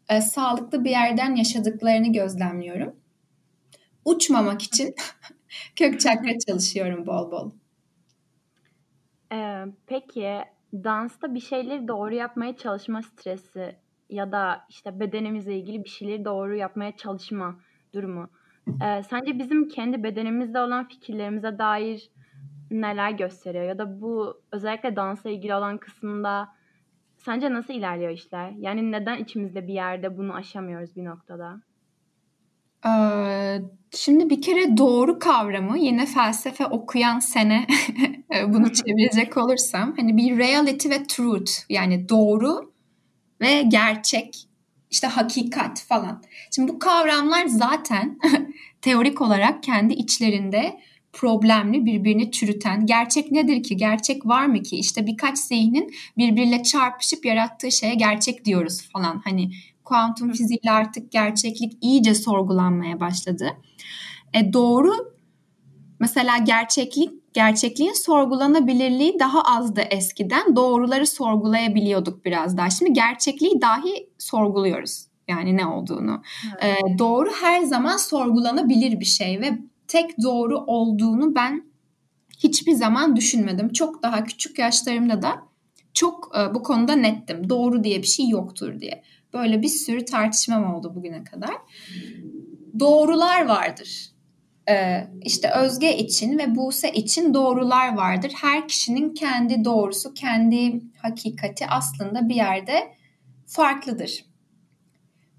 [0.09, 2.95] e, sağlıklı bir yerden yaşadıklarını gözlemliyorum.
[4.05, 4.95] Uçmamak için
[5.75, 7.51] kök çakra çalışıyorum bol bol.
[9.33, 10.41] Ee, peki
[10.73, 13.75] dansta bir şeyleri doğru yapmaya çalışma stresi
[14.09, 17.59] ya da işte bedenimizle ilgili bir şeyleri doğru yapmaya çalışma
[17.93, 18.29] durumu.
[18.67, 22.09] Ee, sence bizim kendi bedenimizde olan fikirlerimize dair
[22.71, 23.63] neler gösteriyor?
[23.65, 26.54] Ya da bu özellikle dansla ilgili olan kısımda
[27.25, 28.51] sence nasıl ilerliyor işler?
[28.57, 31.61] Yani neden içimizde bir yerde bunu aşamıyoruz bir noktada?
[32.87, 33.61] Ee,
[33.91, 37.67] şimdi bir kere doğru kavramı yine felsefe okuyan sene
[38.47, 42.73] bunu çevirecek olursam hani bir reality ve truth yani doğru
[43.41, 44.47] ve gerçek
[44.91, 46.23] işte hakikat falan.
[46.55, 48.19] Şimdi bu kavramlar zaten
[48.81, 50.79] teorik olarak kendi içlerinde
[51.15, 52.85] problemli, birbirini çürüten.
[52.85, 53.77] Gerçek nedir ki?
[53.77, 54.77] Gerçek var mı ki?
[54.77, 59.21] İşte birkaç zihnin birbiriyle çarpışıp yarattığı şeye gerçek diyoruz falan.
[59.23, 59.51] Hani
[59.83, 63.49] kuantum fiziğiyle artık gerçeklik iyice sorgulanmaya başladı.
[64.33, 64.91] E doğru
[65.99, 70.55] mesela gerçeklik gerçekliğin sorgulanabilirliği daha azdı eskiden.
[70.55, 72.69] Doğruları sorgulayabiliyorduk biraz daha.
[72.69, 75.07] Şimdi gerçekliği dahi sorguluyoruz.
[75.27, 76.21] Yani ne olduğunu.
[76.59, 76.77] Evet.
[76.95, 81.63] E, doğru her zaman sorgulanabilir bir şey ve tek doğru olduğunu ben
[82.37, 83.73] hiçbir zaman düşünmedim.
[83.73, 85.43] Çok daha küçük yaşlarımda da
[85.93, 87.49] çok e, bu konuda nettim.
[87.49, 89.03] Doğru diye bir şey yoktur diye.
[89.33, 91.55] Böyle bir sürü tartışmam oldu bugüne kadar.
[92.79, 94.15] Doğrular vardır.
[94.69, 98.33] Ee, işte Özge için ve Buse için doğrular vardır.
[98.41, 102.93] Her kişinin kendi doğrusu, kendi hakikati aslında bir yerde
[103.47, 104.25] farklıdır.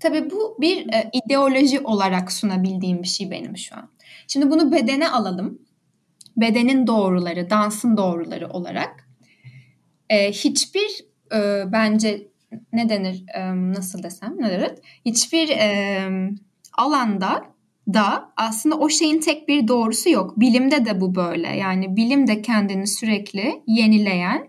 [0.01, 3.89] Tabii bu bir e, ideoloji olarak sunabildiğim bir şey benim şu an.
[4.27, 5.59] Şimdi bunu bedene alalım.
[6.37, 9.09] Bedenin doğruları, dansın doğruları olarak.
[10.11, 12.29] E, hiçbir e, bence
[12.73, 14.73] ne denir, e, nasıl desem, ne denir?
[15.05, 16.09] Hiçbir e,
[16.79, 17.45] alanda
[17.93, 20.41] da aslında o şeyin tek bir doğrusu yok.
[20.41, 21.57] Bilimde de bu böyle.
[21.57, 24.49] Yani bilim de kendini sürekli yenileyen,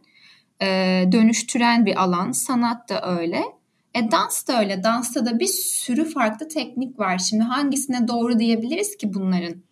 [0.61, 0.65] e,
[1.11, 2.31] dönüştüren bir alan.
[2.31, 3.43] Sanat da öyle.
[3.93, 4.83] E dans da öyle.
[4.83, 7.17] Dansta da bir sürü farklı teknik var.
[7.17, 9.66] Şimdi hangisine doğru diyebiliriz ki bunların?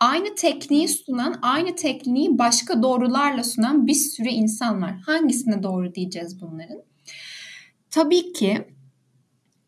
[0.00, 4.94] Aynı tekniği sunan, aynı tekniği başka doğrularla sunan bir sürü insan var.
[5.06, 6.82] Hangisine doğru diyeceğiz bunların?
[7.90, 8.64] Tabii ki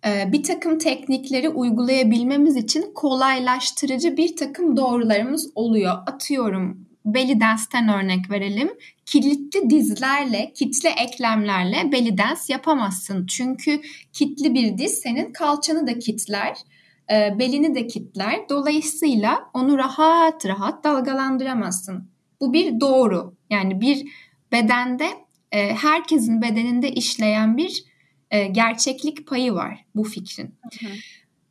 [0.07, 5.93] e, bir takım teknikleri uygulayabilmemiz için kolaylaştırıcı bir takım doğrularımız oluyor.
[6.07, 8.71] Atıyorum belly dance'ten örnek verelim.
[9.07, 13.27] Kilitli dizlerle, kitle eklemlerle belly dance yapamazsın.
[13.27, 13.81] Çünkü
[14.13, 16.57] kitli bir diz senin kalçanı da kitler,
[17.13, 18.49] e, belini de kitler.
[18.49, 22.11] Dolayısıyla onu rahat rahat dalgalandıramazsın.
[22.41, 23.35] Bu bir doğru.
[23.51, 24.09] Yani bir
[24.53, 25.09] bedende,
[25.53, 27.85] e, herkesin bedeninde işleyen bir
[28.31, 30.55] e, gerçeklik payı var bu fikrin.
[30.81, 30.87] Hı.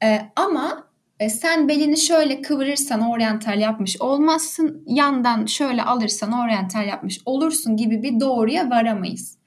[0.07, 0.87] E, ama
[1.19, 8.03] e, sen belini şöyle kıvırırsan oryantal yapmış olmazsın, yandan şöyle alırsan oryantal yapmış olursun gibi
[8.03, 9.37] bir doğruya varamayız.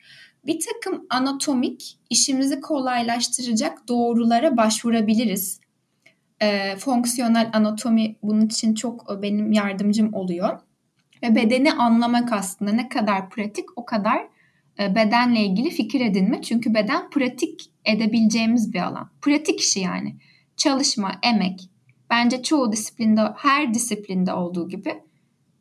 [0.46, 5.60] Bir takım anatomik işimizi kolaylaştıracak doğrulara başvurabiliriz.
[6.42, 10.60] E, fonksiyonel anatomi bunun için çok e, benim yardımcım oluyor.
[11.22, 14.28] Ve bedeni anlamak aslında ne kadar pratik o kadar
[14.78, 16.42] e, bedenle ilgili fikir edinme.
[16.42, 19.10] Çünkü beden pratik edebileceğimiz bir alan.
[19.22, 20.16] Pratik işi yani
[20.56, 21.70] çalışma, emek
[22.10, 25.02] bence çoğu disiplinde, her disiplinde olduğu gibi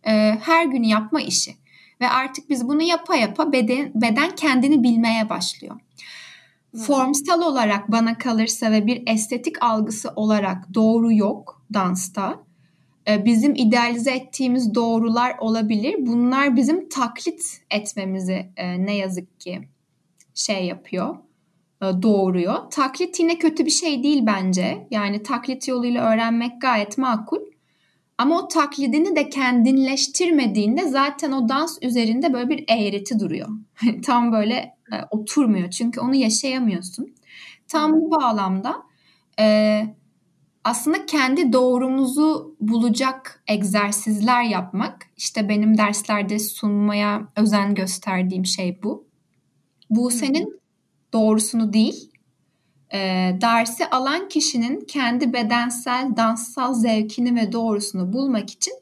[0.07, 0.11] e,
[0.41, 1.55] her gün yapma işi.
[2.01, 5.79] Ve artık biz bunu yapa yapa beden, beden kendini bilmeye başlıyor.
[6.71, 6.79] Hmm.
[6.79, 12.43] Formsal olarak bana kalırsa ve bir estetik algısı olarak doğru yok dansta.
[13.07, 15.95] E, bizim idealize ettiğimiz doğrular olabilir.
[15.99, 19.61] Bunlar bizim taklit etmemizi e, ne yazık ki
[20.33, 21.15] şey yapıyor
[21.81, 22.71] e, doğuruyor.
[22.71, 24.87] Taklit yine kötü bir şey değil bence.
[24.91, 27.39] Yani taklit yoluyla öğrenmek gayet makul.
[28.17, 33.49] Ama o taklidini de kendinleştirmediğinde zaten o dans üzerinde böyle bir eğreti duruyor.
[34.05, 37.15] Tam böyle e, oturmuyor çünkü onu yaşayamıyorsun.
[37.67, 38.75] Tam bu bağlamda
[39.39, 39.85] e,
[40.63, 49.07] aslında kendi doğrumuzu bulacak egzersizler yapmak işte benim derslerde sunmaya özen gösterdiğim şey bu.
[49.89, 50.59] Bu senin
[51.13, 52.11] doğrusunu değil,
[52.93, 52.97] e,
[53.41, 58.73] dersi alan kişinin kendi bedensel, danssal zevkini ve doğrusunu bulmak için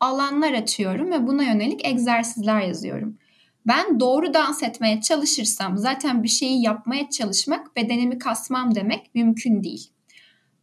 [0.00, 3.18] alanlar açıyorum ve buna yönelik egzersizler yazıyorum.
[3.66, 9.90] Ben doğru dans etmeye çalışırsam zaten bir şeyi yapmaya çalışmak bedenimi kasmam demek mümkün değil.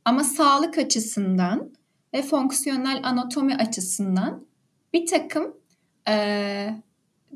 [0.06, 1.70] Ama sağlık açısından
[2.14, 4.46] ve fonksiyonel anatomi açısından
[4.94, 5.58] bir takım
[6.10, 6.76] e,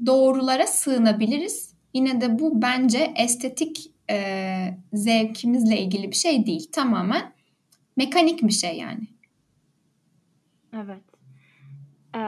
[0.06, 6.72] doğrulara sığınabiliriz Yine de bu bence estetik e, zevkimizle ilgili bir şey değil.
[6.72, 7.34] Tamamen
[7.96, 9.08] mekanik bir şey yani.
[10.74, 11.04] Evet.
[12.16, 12.20] Ee,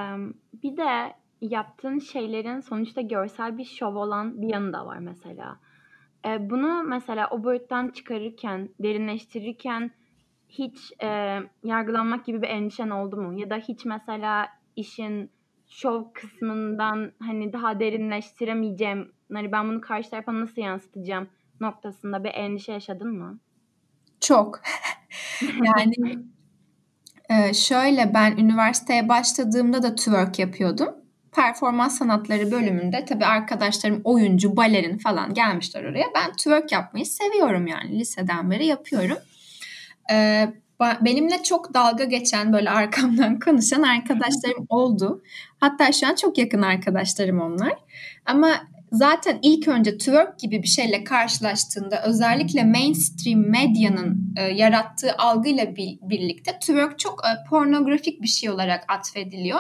[0.64, 5.60] bir de yaptığın şeylerin sonuçta görsel bir şov olan bir yanı da var mesela.
[6.26, 9.92] Ee, bunu mesela o boyuttan çıkarırken, derinleştirirken
[10.50, 13.40] hiç e, yargılanmak gibi bir endişen oldu mu?
[13.40, 15.32] Ya da hiç mesela işin
[15.70, 21.28] şov kısmından hani daha derinleştiremeyeceğim hani ben bunu karşı tarafa nasıl yansıtacağım
[21.62, 23.40] noktasında bir endişe yaşadın mı?
[24.22, 24.62] Çok.
[25.42, 26.24] yani
[27.30, 30.99] e, şöyle ben üniversiteye başladığımda da twerk yapıyordum.
[31.32, 36.06] Performans sanatları bölümünde tabii arkadaşlarım oyuncu, balerin falan gelmişler oraya.
[36.16, 39.18] Ben twerk yapmayı seviyorum yani liseden beri yapıyorum.
[40.12, 40.50] Ee,
[41.02, 45.24] benimle çok dalga geçen böyle arkamdan konuşan arkadaşlarım oldu.
[45.60, 47.74] Hatta şu an çok yakın arkadaşlarım onlar.
[48.26, 48.62] Ama
[48.92, 56.00] zaten ilk önce twerk gibi bir şeyle karşılaştığında özellikle mainstream medyanın e, yarattığı algıyla bir,
[56.02, 59.60] birlikte twerk çok e, pornografik bir şey olarak atfediliyor.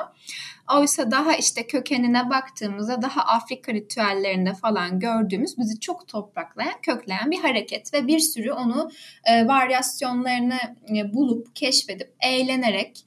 [0.77, 7.39] Oysa daha işte kökenine baktığımızda daha Afrika ritüellerinde falan gördüğümüz bizi çok topraklayan, kökleyen bir
[7.39, 8.91] hareket ve bir sürü onu
[9.23, 10.59] e, varyasyonlarını
[10.95, 13.05] e, bulup, keşfedip, eğlenerek,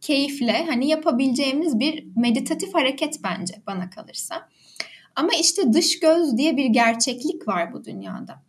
[0.00, 4.48] keyifle hani yapabileceğimiz bir meditatif hareket bence bana kalırsa.
[5.16, 8.42] Ama işte dış göz diye bir gerçeklik var bu dünyada.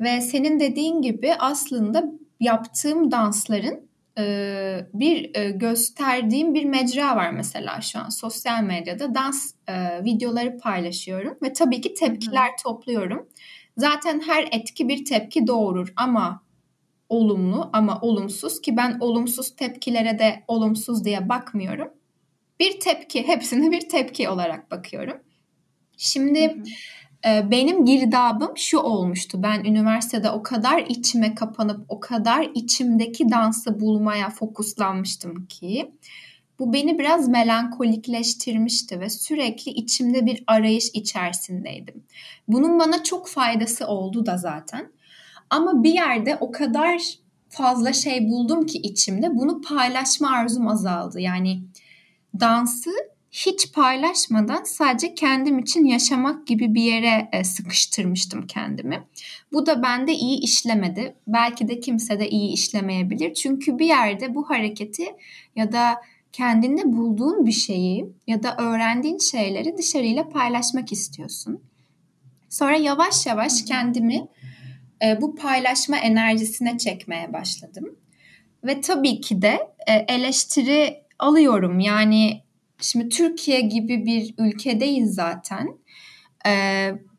[0.00, 2.04] Ve senin dediğin gibi aslında
[2.40, 9.52] yaptığım dansların e, bir e, gösterdiğim bir mecra var mesela şu an sosyal medyada dans
[9.68, 12.62] e, videoları paylaşıyorum ve tabii ki tepkiler Hı.
[12.62, 13.28] topluyorum.
[13.76, 16.42] Zaten her etki bir tepki doğurur ama
[17.08, 21.88] olumlu ama olumsuz ki ben olumsuz tepkilere de olumsuz diye bakmıyorum.
[22.60, 25.16] Bir tepki, hepsini bir tepki olarak bakıyorum.
[25.96, 26.64] Şimdi hı hı.
[27.26, 29.42] E, benim girdabım şu olmuştu.
[29.42, 35.92] Ben üniversitede o kadar içime kapanıp o kadar içimdeki dansı bulmaya fokuslanmıştım ki
[36.58, 42.04] bu beni biraz melankolikleştirmişti ve sürekli içimde bir arayış içerisindeydim.
[42.48, 44.92] Bunun bana çok faydası oldu da zaten.
[45.50, 47.02] Ama bir yerde o kadar
[47.48, 51.20] fazla şey buldum ki içimde bunu paylaşma arzum azaldı.
[51.20, 51.62] Yani
[52.40, 52.90] dansı
[53.36, 59.02] hiç paylaşmadan sadece kendim için yaşamak gibi bir yere e, sıkıştırmıştım kendimi.
[59.52, 61.16] Bu da bende iyi işlemedi.
[61.26, 63.34] Belki de kimse de iyi işlemeyebilir.
[63.34, 65.06] Çünkü bir yerde bu hareketi
[65.56, 65.96] ya da
[66.32, 71.60] kendinde bulduğun bir şeyi ya da öğrendiğin şeyleri dışarıyla paylaşmak istiyorsun.
[72.48, 74.28] Sonra yavaş yavaş kendimi
[75.04, 77.96] e, bu paylaşma enerjisine çekmeye başladım.
[78.64, 81.80] Ve tabii ki de e, eleştiri alıyorum.
[81.80, 82.45] Yani
[82.80, 85.68] şimdi Türkiye gibi bir ülkedeyiz zaten.
[86.46, 86.52] E,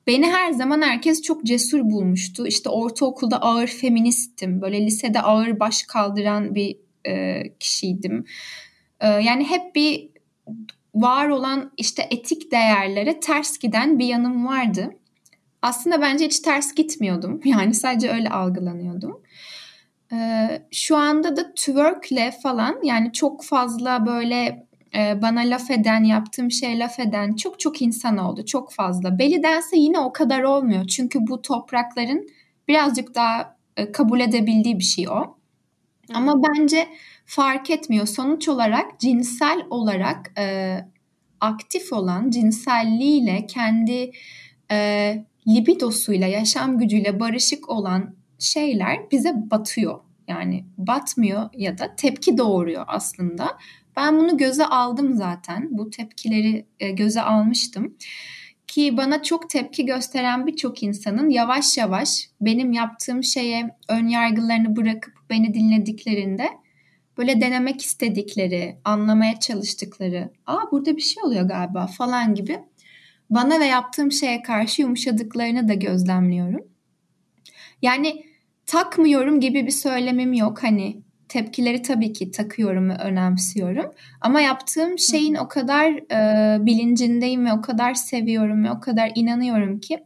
[0.08, 2.48] beni her zaman herkes çok cesur bulmuştu.
[2.48, 4.62] İşte ortaokulda ağır feministim.
[4.62, 8.26] Böyle lisede ağır baş kaldıran bir e, kişiydim.
[9.00, 10.10] E, yani hep bir
[10.96, 14.90] var olan işte etik değerlere ters giden bir yanım vardı.
[15.62, 17.42] Aslında bence hiç ters gitmiyordum.
[17.46, 19.22] Yani sadece öyle algılanıyordum.
[20.14, 24.67] Ee, şu anda da twerkle falan yani çok fazla böyle
[24.98, 28.46] bana laf eden, yaptığım şey laf eden çok çok insan oldu.
[28.46, 29.20] Çok fazla.
[29.20, 30.88] Belly dance yine o kadar olmuyor.
[30.88, 32.28] Çünkü bu toprakların
[32.68, 35.38] birazcık daha e, kabul edebildiği bir şey o.
[36.14, 36.88] Ama bence
[37.26, 38.08] fark etmiyor.
[38.08, 40.78] Sonuç olarak cinsel olarak e,
[41.42, 44.12] aktif olan cinselliğiyle kendi
[44.72, 50.00] e, libidosuyla, yaşam gücüyle barışık olan şeyler bize batıyor.
[50.28, 53.58] Yani batmıyor ya da tepki doğuruyor aslında.
[53.98, 55.68] Ben bunu göze aldım zaten.
[55.72, 57.98] Bu tepkileri e, göze almıştım.
[58.68, 65.14] Ki bana çok tepki gösteren birçok insanın yavaş yavaş benim yaptığım şeye ön yargılarını bırakıp
[65.30, 66.50] beni dinlediklerinde
[67.18, 72.60] böyle denemek istedikleri, anlamaya çalıştıkları, aa burada bir şey oluyor galiba falan gibi
[73.30, 76.68] bana ve yaptığım şeye karşı yumuşadıklarını da gözlemliyorum.
[77.82, 78.26] Yani
[78.66, 80.64] takmıyorum gibi bir söylemim yok.
[80.64, 83.92] Hani tepkileri tabii ki takıyorum ve önemsiyorum.
[84.22, 89.80] Ama yaptığım şeyin o kadar e, bilincindeyim ve o kadar seviyorum ve o kadar inanıyorum
[89.80, 90.04] ki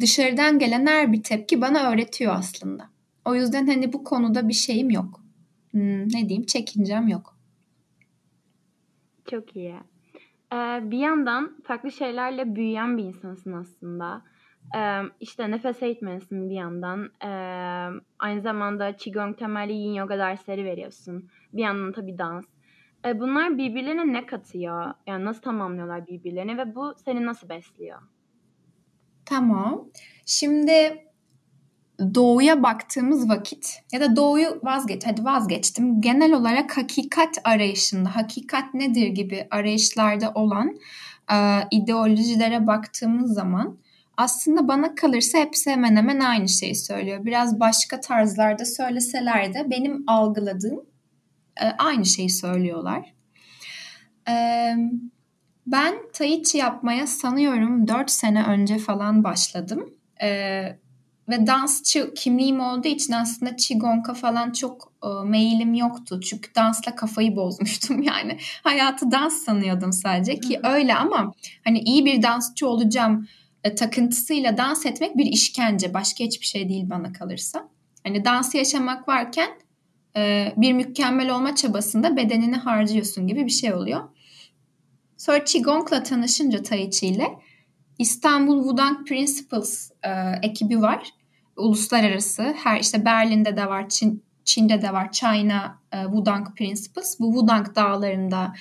[0.00, 2.90] dışarıdan gelen her bir tepki bana öğretiyor aslında.
[3.24, 5.20] O yüzden hani bu konuda bir şeyim yok.
[5.70, 7.36] Hmm, ne diyeyim çekincem yok.
[9.30, 9.74] Çok iyi.
[10.52, 14.22] Ee, bir yandan farklı şeylerle büyüyen bir insansın aslında.
[15.20, 17.10] İşte nefes eğitmenisin bir yandan.
[18.18, 21.28] Aynı zamanda Qigong temelli Yin Yoga dersleri veriyorsun.
[21.52, 22.44] Bir yandan tabii dans.
[23.06, 24.94] Ee, bunlar birbirlerine ne katıyor?
[25.06, 27.98] Yani nasıl tamamlıyorlar birbirlerini ve bu seni nasıl besliyor?
[29.24, 29.88] Tamam.
[30.26, 31.04] Şimdi
[32.14, 36.00] doğuya baktığımız vakit ya da doğuyu vazgeç hadi vazgeçtim.
[36.00, 40.78] Genel olarak hakikat arayışında hakikat nedir gibi arayışlarda olan
[41.32, 41.36] e,
[41.70, 43.78] ideolojilere baktığımız zaman
[44.16, 47.24] aslında bana kalırsa hepsi hemen hemen aynı şeyi söylüyor.
[47.24, 50.80] Biraz başka tarzlarda söyleseler de benim algıladığım
[51.60, 53.14] e, aynı şeyi söylüyorlar.
[54.28, 54.34] E,
[55.66, 59.94] ben Tai Chi yapmaya sanıyorum 4 sene önce falan başladım.
[60.22, 60.28] E,
[61.28, 66.20] ve dansçı kimliğim olduğu için aslında Qigong'a falan çok e, meyilim yoktu.
[66.20, 68.38] Çünkü dansla kafayı bozmuştum yani.
[68.62, 71.32] Hayatı dans sanıyordum sadece ki öyle ama
[71.64, 73.28] hani iyi bir dansçı olacağım
[73.64, 75.94] e, takıntısıyla dans etmek bir işkence.
[75.94, 77.68] Başka hiçbir şey değil bana kalırsa.
[78.04, 79.50] Hani dansı yaşamak varken
[80.16, 84.00] e, bir mükemmel olma çabasında bedenini harcıyorsun gibi bir şey oluyor.
[85.16, 87.28] Sonra Qigong'la tanışınca Tai Chi ile
[87.98, 90.10] İstanbul Wudang Principles e,
[90.42, 91.10] ekibi var.
[91.56, 92.42] Uluslararası.
[92.42, 95.12] Her işte Berlin'de de var, Çin, Çin'de de var.
[95.12, 97.20] China e, Wudang Principles.
[97.20, 98.52] Bu Wudang dağlarında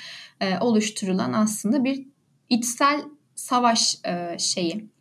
[0.62, 2.08] oluşturulan aslında bir
[2.50, 3.02] içsel
[3.36, 3.98] savaş
[4.38, 4.93] şeyi,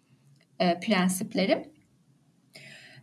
[0.63, 1.73] e, prensipleri.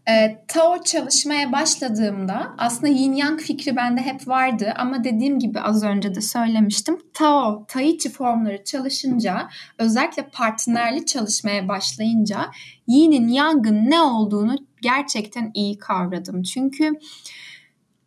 [0.10, 5.84] E, Tao çalışmaya başladığımda aslında yin yang fikri bende hep vardı ama dediğim gibi az
[5.84, 6.98] önce de söylemiştim.
[7.14, 12.52] Tao, Tai Chi formları çalışınca özellikle partnerli çalışmaya başlayınca
[12.88, 16.44] yinin yangın ne olduğunu gerçekten iyi kavradım.
[16.44, 17.00] Çünkü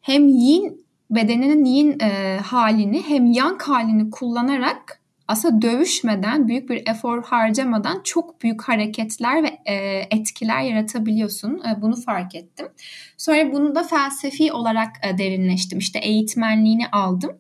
[0.01, 7.25] hem yin bedeninin yin e, halini hem yang halini kullanarak aslında dövüşmeden, büyük bir efor
[7.25, 9.75] harcamadan çok büyük hareketler ve e,
[10.11, 11.63] etkiler yaratabiliyorsun.
[11.69, 12.69] E, bunu fark ettim.
[13.17, 15.79] Sonra bunu da felsefi olarak e, derinleştim.
[15.79, 17.31] İşte eğitmenliğini aldım.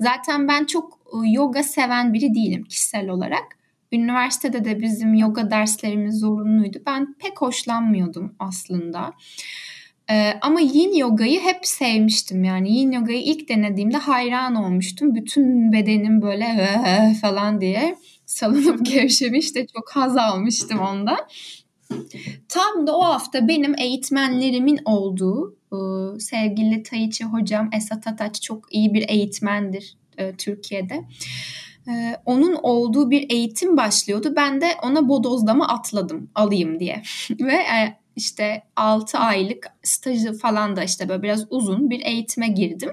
[0.00, 3.44] Zaten ben çok e, yoga seven biri değilim kişisel olarak.
[3.92, 6.78] Üniversitede de bizim yoga derslerimiz zorunluydu.
[6.86, 9.12] Ben pek hoşlanmıyordum aslında.
[10.10, 12.78] Ee, ama yin yogayı hep sevmiştim yani.
[12.78, 15.14] Yin yogayı ilk denediğimde hayran olmuştum.
[15.14, 16.68] Bütün bedenim böyle
[17.20, 17.96] falan diye
[18.26, 21.16] salınıp gevşemiş de çok haz almıştım onda.
[22.48, 25.76] Tam da o hafta benim eğitmenlerimin olduğu e,
[26.20, 31.04] sevgili Tayiçi hocam Esat Ataç çok iyi bir eğitmendir e, Türkiye'de.
[31.88, 34.32] E, onun olduğu bir eğitim başlıyordu.
[34.36, 37.02] Ben de ona bodozlama atladım alayım diye.
[37.40, 37.56] Ve
[38.16, 42.90] işte 6 aylık stajı falan da işte böyle biraz uzun bir eğitime girdim.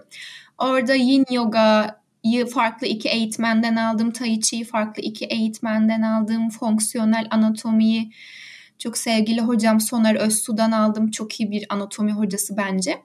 [0.58, 4.12] Orada yin yoga'yı farklı iki eğitmenden aldım.
[4.12, 6.50] Tai Chi'yi farklı iki eğitmenden aldım.
[6.50, 8.12] Fonksiyonel anatomiyi
[8.80, 11.12] çok sevgili hocam Soner Özsu'dan aldım.
[11.12, 13.02] Çok iyi bir anatomi hocası bence.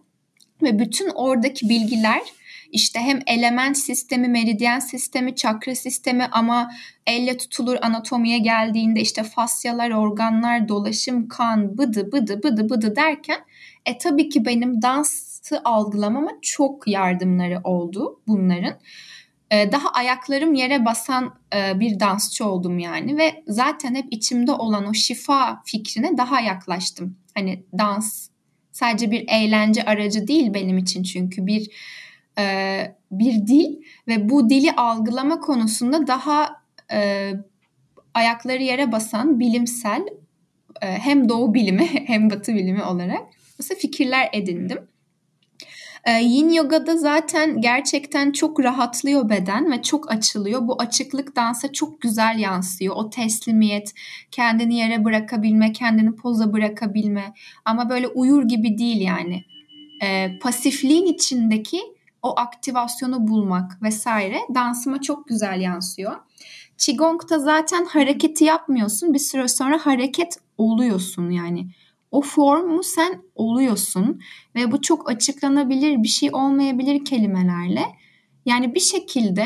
[0.62, 2.22] Ve bütün oradaki bilgiler
[2.72, 6.70] işte hem element sistemi, meridyen sistemi, çakra sistemi ama
[7.06, 13.38] elle tutulur anatomiye geldiğinde işte fasyalar, organlar, dolaşım, kan, bıdı bıdı bıdı bıdı derken
[13.86, 18.74] e tabii ki benim dansı algılamama çok yardımları oldu bunların.
[19.50, 24.86] E, daha ayaklarım yere basan e, bir dansçı oldum yani ve zaten hep içimde olan
[24.86, 27.16] o şifa fikrine daha yaklaştım.
[27.34, 28.28] Hani dans
[28.72, 31.70] sadece bir eğlence aracı değil benim için çünkü bir
[32.38, 36.62] e, bir dil ve bu dili algılama konusunda daha
[36.92, 37.30] e,
[38.14, 40.02] ayakları yere basan bilimsel
[40.82, 43.22] e, hem doğu bilimi hem batı bilimi olarak
[43.58, 44.78] mesela fikirler edindim.
[46.04, 50.68] E, yin yoga'da zaten gerçekten çok rahatlıyor beden ve çok açılıyor.
[50.68, 52.96] Bu açıklık dansa çok güzel yansıyor.
[52.96, 53.92] O teslimiyet,
[54.30, 59.44] kendini yere bırakabilme, kendini poza bırakabilme ama böyle uyur gibi değil yani.
[60.02, 61.80] E, pasifliğin içindeki
[62.24, 66.16] o aktivasyonu bulmak vesaire dansıma çok güzel yansıyor.
[66.78, 69.14] Qigong'da zaten hareketi yapmıyorsun.
[69.14, 71.66] Bir süre sonra hareket oluyorsun yani.
[72.10, 74.20] O formu sen oluyorsun
[74.54, 77.84] ve bu çok açıklanabilir bir şey olmayabilir kelimelerle.
[78.46, 79.44] Yani bir şekilde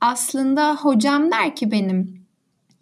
[0.00, 2.26] aslında hocam der ki benim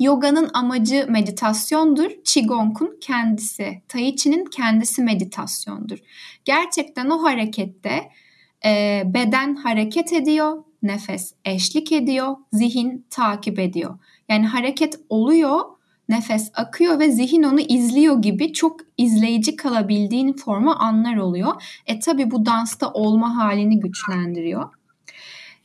[0.01, 2.11] yoganın amacı meditasyondur.
[2.25, 5.99] Qigong'un kendisi, Tai Chi'nin kendisi meditasyondur.
[6.45, 8.11] Gerçekten o harekette
[8.65, 13.99] e, beden hareket ediyor, nefes eşlik ediyor, zihin takip ediyor.
[14.29, 15.61] Yani hareket oluyor,
[16.09, 21.63] nefes akıyor ve zihin onu izliyor gibi çok izleyici kalabildiğin forma anlar oluyor.
[21.87, 24.75] E tabi bu dansta olma halini güçlendiriyor.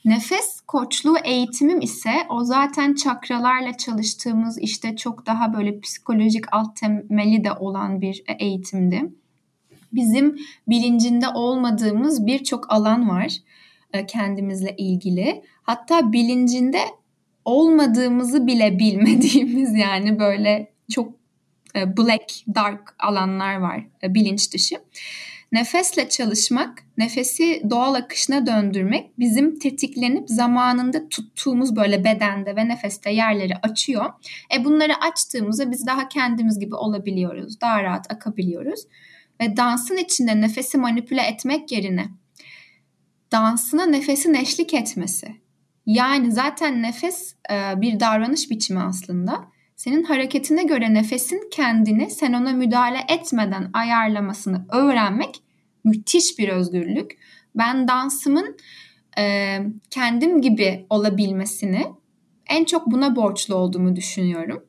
[0.05, 7.43] Nefes koçluğu eğitimim ise o zaten çakralarla çalıştığımız işte çok daha böyle psikolojik alt temeli
[7.43, 9.09] de olan bir eğitimdi
[9.95, 10.37] bizim
[10.67, 13.37] bilincinde olmadığımız birçok alan var
[13.93, 15.43] e, kendimizle ilgili.
[15.63, 16.79] Hatta bilincinde
[17.45, 21.13] olmadığımızı bile bilmediğimiz yani böyle çok
[21.75, 24.75] e, black, dark alanlar var e, bilinç dışı.
[25.51, 33.55] Nefesle çalışmak, nefesi doğal akışına döndürmek bizim tetiklenip zamanında tuttuğumuz böyle bedende ve nefeste yerleri
[33.55, 34.13] açıyor.
[34.55, 37.61] E bunları açtığımızda biz daha kendimiz gibi olabiliyoruz.
[37.61, 38.81] Daha rahat akabiliyoruz
[39.41, 42.09] ve dansın içinde nefesi manipüle etmek yerine
[43.31, 45.35] dansına nefesin eşlik etmesi.
[45.85, 49.45] Yani zaten nefes e, bir davranış biçimi aslında.
[49.75, 55.43] Senin hareketine göre nefesin kendini sen ona müdahale etmeden ayarlamasını öğrenmek
[55.83, 57.17] müthiş bir özgürlük.
[57.55, 58.57] Ben dansımın
[59.17, 59.57] e,
[59.89, 61.85] kendim gibi olabilmesini
[62.47, 64.65] en çok buna borçlu olduğumu düşünüyorum.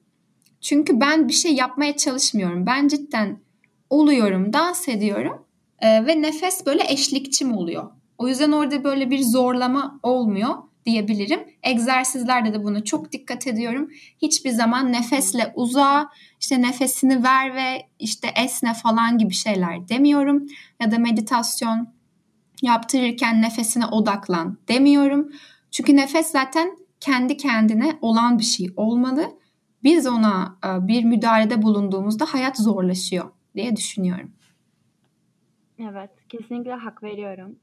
[0.60, 2.66] Çünkü ben bir şey yapmaya çalışmıyorum.
[2.66, 3.43] Ben cidden
[3.94, 5.46] oluyorum, dans ediyorum
[5.78, 7.90] e, ve nefes böyle eşlikçim oluyor.
[8.18, 10.54] O yüzden orada böyle bir zorlama olmuyor
[10.86, 11.40] diyebilirim.
[11.62, 13.90] Egzersizlerde de bunu çok dikkat ediyorum.
[14.22, 16.08] Hiçbir zaman nefesle uza,
[16.40, 20.46] işte nefesini ver ve işte esne falan gibi şeyler demiyorum.
[20.80, 21.88] Ya da meditasyon
[22.62, 25.28] yaptırırken nefesine odaklan demiyorum.
[25.70, 29.30] Çünkü nefes zaten kendi kendine olan bir şey olmalı.
[29.82, 34.32] Biz ona e, bir müdahalede bulunduğumuzda hayat zorlaşıyor diye düşünüyorum.
[35.78, 37.56] Evet, kesinlikle hak veriyorum.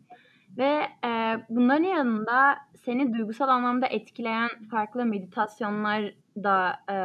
[0.58, 6.96] Ve e, bunların yanında seni duygusal anlamda etkileyen farklı meditasyonlar da e,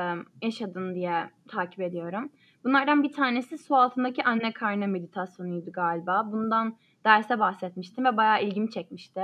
[0.47, 2.31] yaşadın diye takip ediyorum.
[2.65, 6.33] Bunlardan bir tanesi su altındaki anne karnı meditasyonuydu galiba.
[6.33, 9.23] Bundan derse bahsetmiştim ve bayağı ilgimi çekmişti.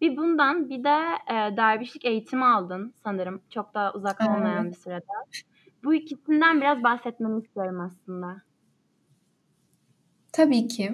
[0.00, 0.98] Bir bundan bir de
[1.30, 3.42] e, dervişlik eğitimi aldın sanırım.
[3.50, 5.04] Çok da uzak olmayan bir sürede.
[5.84, 8.42] Bu ikisinden biraz bahsetmeni istiyorum aslında.
[10.32, 10.92] Tabii ki.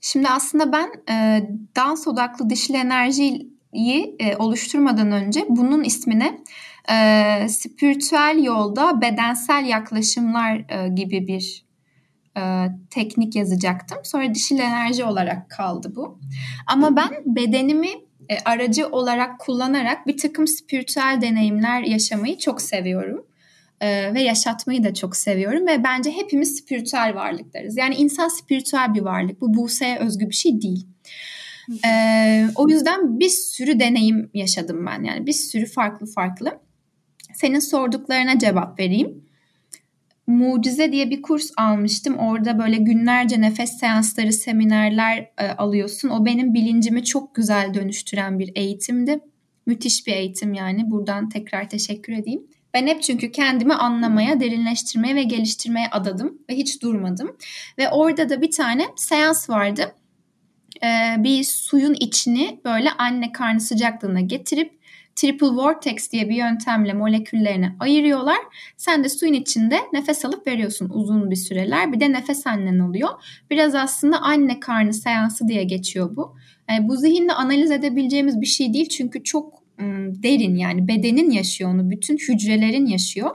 [0.00, 1.46] Şimdi aslında ben e,
[1.76, 6.40] dans odaklı dişil enerjiyi e, oluşturmadan önce bunun ismine
[6.90, 11.64] e, spiritüel yolda bedensel yaklaşımlar e, gibi bir
[12.38, 13.98] e, teknik yazacaktım.
[14.04, 16.20] Sonra dişil enerji olarak kaldı bu.
[16.66, 17.90] Ama ben bedenimi
[18.28, 23.27] e, aracı olarak kullanarak bir takım spiritüel deneyimler yaşamayı çok seviyorum.
[23.80, 27.76] E, ve yaşatmayı da çok seviyorum ve bence hepimiz spiritüel varlıklarız.
[27.76, 29.40] Yani insan spiritüel bir varlık.
[29.40, 30.86] Bu Buse'ye özgü bir şey değil.
[31.86, 36.60] Ee, o yüzden bir sürü deneyim yaşadım ben yani bir sürü farklı farklı.
[37.34, 39.24] Senin sorduklarına cevap vereyim.
[40.26, 42.18] Mucize diye bir kurs almıştım.
[42.18, 46.08] Orada böyle günlerce nefes seansları, seminerler e, alıyorsun.
[46.08, 49.20] O benim bilincimi çok güzel dönüştüren bir eğitimdi.
[49.66, 50.90] Müthiş bir eğitim yani.
[50.90, 52.46] Buradan tekrar teşekkür edeyim.
[52.78, 57.36] Ben hep çünkü kendimi anlamaya, derinleştirmeye ve geliştirmeye adadım ve hiç durmadım.
[57.78, 59.94] Ve orada da bir tane seans vardı.
[60.82, 64.78] Ee, bir suyun içini böyle anne karnı sıcaklığına getirip
[65.16, 68.38] triple vortex diye bir yöntemle moleküllerini ayırıyorlar.
[68.76, 71.92] Sen de suyun içinde nefes alıp veriyorsun uzun bir süreler.
[71.92, 73.10] Bir de nefes annen oluyor.
[73.50, 76.36] Biraz aslında anne karnı seansı diye geçiyor bu.
[76.70, 79.57] Yani bu zihinle analiz edebileceğimiz bir şey değil çünkü çok
[80.22, 83.30] derin yani bedenin yaşıyor onu, bütün hücrelerin yaşıyor.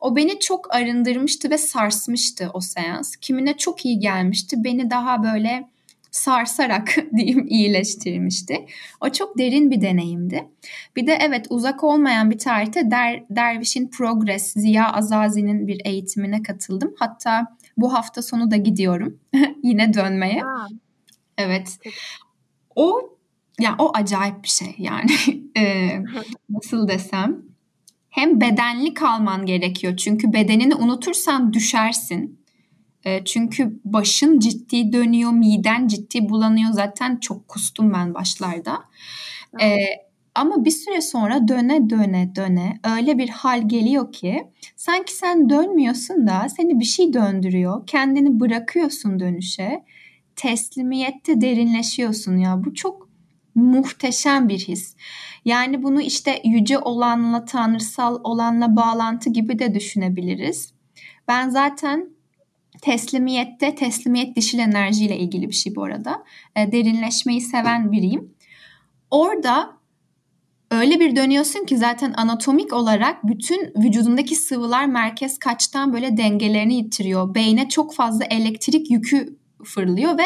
[0.00, 3.16] O beni çok arındırmıştı ve sarsmıştı o seans.
[3.16, 4.64] Kimine çok iyi gelmişti.
[4.64, 5.68] Beni daha böyle
[6.10, 8.66] sarsarak diyeyim iyileştirmişti.
[9.00, 10.48] O çok derin bir deneyimdi.
[10.96, 16.94] Bir de evet uzak olmayan bir tarihte Der, Derviş'in Progress, Ziya Azazi'nin bir eğitimine katıldım.
[16.98, 19.18] Hatta bu hafta sonu da gidiyorum
[19.62, 20.42] yine dönmeye.
[21.38, 21.78] Evet.
[22.76, 23.17] O
[23.60, 25.10] ya o acayip bir şey yani.
[25.56, 25.98] E,
[26.50, 27.42] nasıl desem?
[28.10, 29.96] Hem bedenli kalman gerekiyor.
[29.96, 32.40] Çünkü bedenini unutursan düşersin.
[33.04, 36.70] E, çünkü başın ciddi dönüyor miden ciddi bulanıyor.
[36.72, 38.84] Zaten çok kustum ben başlarda.
[39.60, 39.76] E,
[40.34, 44.46] ama bir süre sonra döne döne döne öyle bir hal geliyor ki
[44.76, 47.86] sanki sen dönmüyorsun da seni bir şey döndürüyor.
[47.86, 49.84] Kendini bırakıyorsun dönüşe.
[50.36, 52.64] Teslimiyette derinleşiyorsun ya.
[52.64, 53.07] Bu çok
[53.58, 54.96] muhteşem bir his.
[55.44, 60.72] Yani bunu işte yüce olanla, tanrısal olanla bağlantı gibi de düşünebiliriz.
[61.28, 62.08] Ben zaten
[62.82, 66.24] teslimiyette, teslimiyet dişil enerjiyle ilgili bir şey bu arada.
[66.56, 68.34] E, derinleşmeyi seven biriyim.
[69.10, 69.78] Orada
[70.70, 77.34] öyle bir dönüyorsun ki zaten anatomik olarak bütün vücudundaki sıvılar merkez kaçtan böyle dengelerini yitiriyor.
[77.34, 80.24] Beyne çok fazla elektrik yükü fırlıyor ve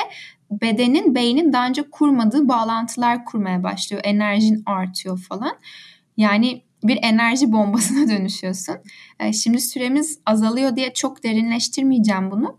[0.60, 4.02] bedenin beynin daha önce kurmadığı bağlantılar kurmaya başlıyor.
[4.04, 5.58] Enerjin artıyor falan.
[6.16, 8.76] Yani bir enerji bombasına dönüşüyorsun.
[9.20, 12.58] E, şimdi süremiz azalıyor diye çok derinleştirmeyeceğim bunu.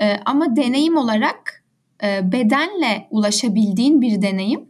[0.00, 1.64] E, ama deneyim olarak
[2.02, 4.68] e, bedenle ulaşabildiğin bir deneyim.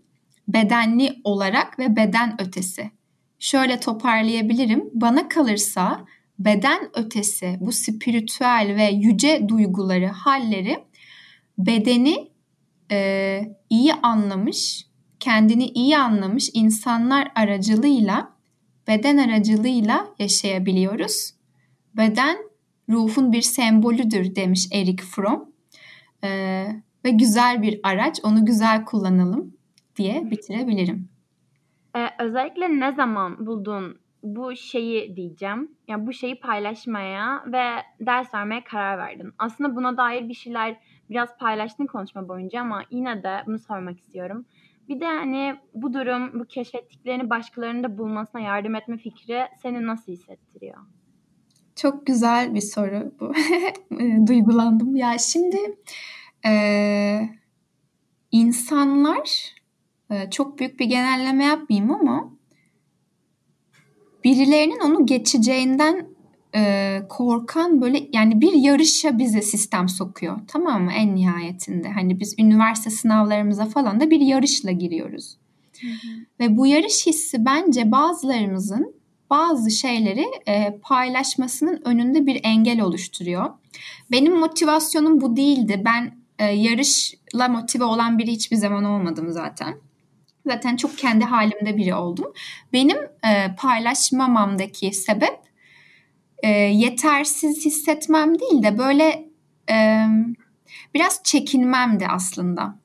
[0.48, 2.90] Bedenli olarak ve beden ötesi.
[3.38, 4.90] Şöyle toparlayabilirim.
[4.94, 6.04] Bana kalırsa
[6.38, 10.78] beden ötesi bu spiritüel ve yüce duyguları, halleri
[11.58, 12.28] bedeni
[12.90, 14.86] e, iyi anlamış,
[15.20, 18.32] kendini iyi anlamış insanlar aracılığıyla,
[18.88, 21.34] beden aracılığıyla yaşayabiliyoruz.
[21.94, 22.36] Beden
[22.88, 25.48] ruhun bir sembolüdür demiş Erik Fromm.
[26.24, 26.66] E,
[27.04, 29.56] ve güzel bir araç, onu güzel kullanalım
[29.96, 31.08] diye bitirebilirim.
[31.96, 35.70] Ee, özellikle ne zaman buldun bu şeyi diyeceğim.
[35.88, 37.64] Yani bu şeyi paylaşmaya ve
[38.00, 39.32] ders vermeye karar verdin.
[39.38, 40.76] Aslında buna dair bir şeyler
[41.10, 44.46] biraz paylaştın konuşma boyunca ama yine de bunu sormak istiyorum.
[44.88, 50.12] Bir de hani bu durum, bu keşfettiklerini başkalarının da bulmasına yardım etme fikri seni nasıl
[50.12, 50.78] hissettiriyor?
[51.76, 53.32] Çok güzel bir soru bu.
[54.26, 54.96] Duygulandım.
[54.96, 55.76] Ya şimdi
[56.46, 56.52] e,
[58.32, 59.54] insanlar
[60.10, 62.32] e, çok büyük bir genelleme yapmayayım ama
[64.24, 66.15] birilerinin onu geçeceğinden
[66.56, 70.38] e, korkan böyle yani bir yarışa bize sistem sokuyor.
[70.48, 70.92] Tamam mı?
[70.92, 71.88] En nihayetinde.
[71.88, 75.36] Hani biz üniversite sınavlarımıza falan da bir yarışla giriyoruz.
[75.80, 76.08] Hı hı.
[76.40, 78.94] Ve bu yarış hissi bence bazılarımızın
[79.30, 83.50] bazı şeyleri e, paylaşmasının önünde bir engel oluşturuyor.
[84.10, 85.82] Benim motivasyonum bu değildi.
[85.84, 89.74] Ben e, yarışla motive olan biri hiçbir zaman olmadım zaten.
[90.46, 92.32] Zaten çok kendi halimde biri oldum.
[92.72, 95.45] Benim e, paylaşmamamdaki sebep
[96.42, 99.28] e, yetersiz hissetmem değil de böyle
[99.70, 100.06] e,
[100.94, 102.78] biraz çekinmemdi aslında.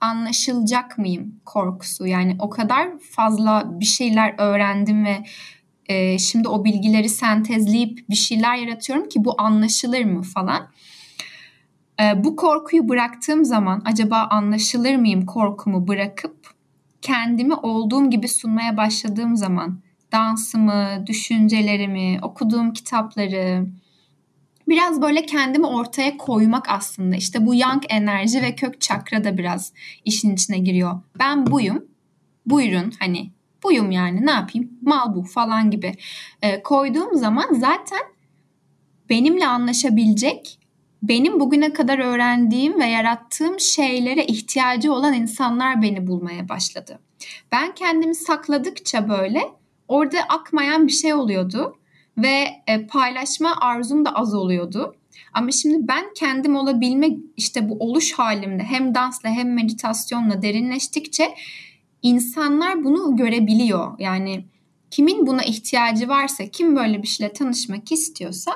[0.00, 5.24] Anlaşılacak mıyım korkusu yani o kadar fazla bir şeyler öğrendim ve
[5.86, 10.68] e, şimdi o bilgileri sentezleyip bir şeyler yaratıyorum ki bu anlaşılır mı falan.
[12.00, 16.54] E, bu korkuyu bıraktığım zaman acaba anlaşılır mıyım korkumu bırakıp
[17.02, 19.80] kendimi olduğum gibi sunmaya başladığım zaman
[20.12, 23.66] dansımı, düşüncelerimi, okuduğum kitapları
[24.68, 27.16] biraz böyle kendimi ortaya koymak aslında.
[27.16, 29.72] İşte bu yang enerji ve kök çakra da biraz
[30.04, 31.00] işin içine giriyor.
[31.18, 31.84] Ben buyum.
[32.46, 33.30] Buyurun hani
[33.64, 35.94] buyum yani ne yapayım mal bu falan gibi
[36.42, 38.00] e, koyduğum zaman zaten
[39.10, 40.58] benimle anlaşabilecek
[41.02, 46.98] benim bugüne kadar öğrendiğim ve yarattığım şeylere ihtiyacı olan insanlar beni bulmaya başladı.
[47.52, 49.42] Ben kendimi sakladıkça böyle
[49.88, 51.78] orada akmayan bir şey oluyordu
[52.18, 54.94] ve e, paylaşma arzum da az oluyordu.
[55.32, 61.34] Ama şimdi ben kendim olabilme işte bu oluş halimde hem dansla hem meditasyonla derinleştikçe
[62.02, 63.98] insanlar bunu görebiliyor.
[63.98, 64.44] Yani
[64.90, 68.52] kimin buna ihtiyacı varsa, kim böyle bir şeyle tanışmak istiyorsa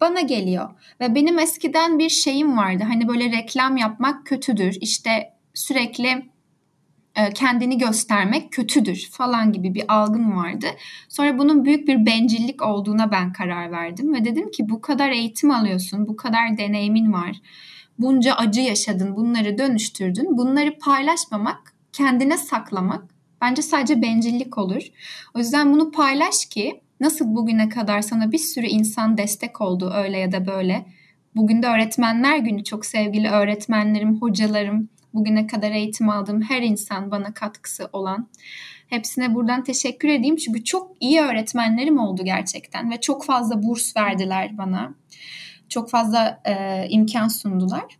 [0.00, 0.70] bana geliyor.
[1.00, 2.84] Ve benim eskiden bir şeyim vardı.
[2.88, 4.76] Hani böyle reklam yapmak kötüdür.
[4.80, 6.22] İşte sürekli
[7.34, 10.66] kendini göstermek kötüdür falan gibi bir algım vardı.
[11.08, 15.50] Sonra bunun büyük bir bencillik olduğuna ben karar verdim ve dedim ki bu kadar eğitim
[15.50, 17.36] alıyorsun, bu kadar deneyimin var.
[17.98, 20.38] Bunca acı yaşadın, bunları dönüştürdün.
[20.38, 23.04] Bunları paylaşmamak, kendine saklamak
[23.40, 24.82] bence sadece bencillik olur.
[25.34, 30.18] O yüzden bunu paylaş ki nasıl bugüne kadar sana bir sürü insan destek oldu öyle
[30.18, 30.86] ya da böyle.
[31.36, 37.34] Bugün de öğretmenler günü çok sevgili öğretmenlerim, hocalarım, bugüne kadar eğitim aldığım her insan bana
[37.34, 38.28] katkısı olan.
[38.86, 44.58] Hepsine buradan teşekkür edeyim çünkü çok iyi öğretmenlerim oldu gerçekten ve çok fazla burs verdiler
[44.58, 44.94] bana.
[45.68, 47.98] Çok fazla e, imkan sundular.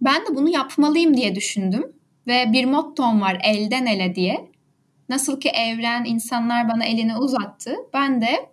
[0.00, 1.92] Ben de bunu yapmalıyım diye düşündüm
[2.26, 4.50] ve bir mottom var elden ele diye.
[5.08, 7.76] Nasıl ki evren insanlar bana elini uzattı.
[7.94, 8.50] Ben de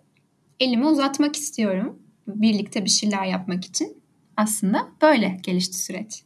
[0.60, 2.02] elimi uzatmak istiyorum.
[2.26, 4.02] Birlikte bir şeyler yapmak için.
[4.36, 6.22] Aslında böyle gelişti süreç.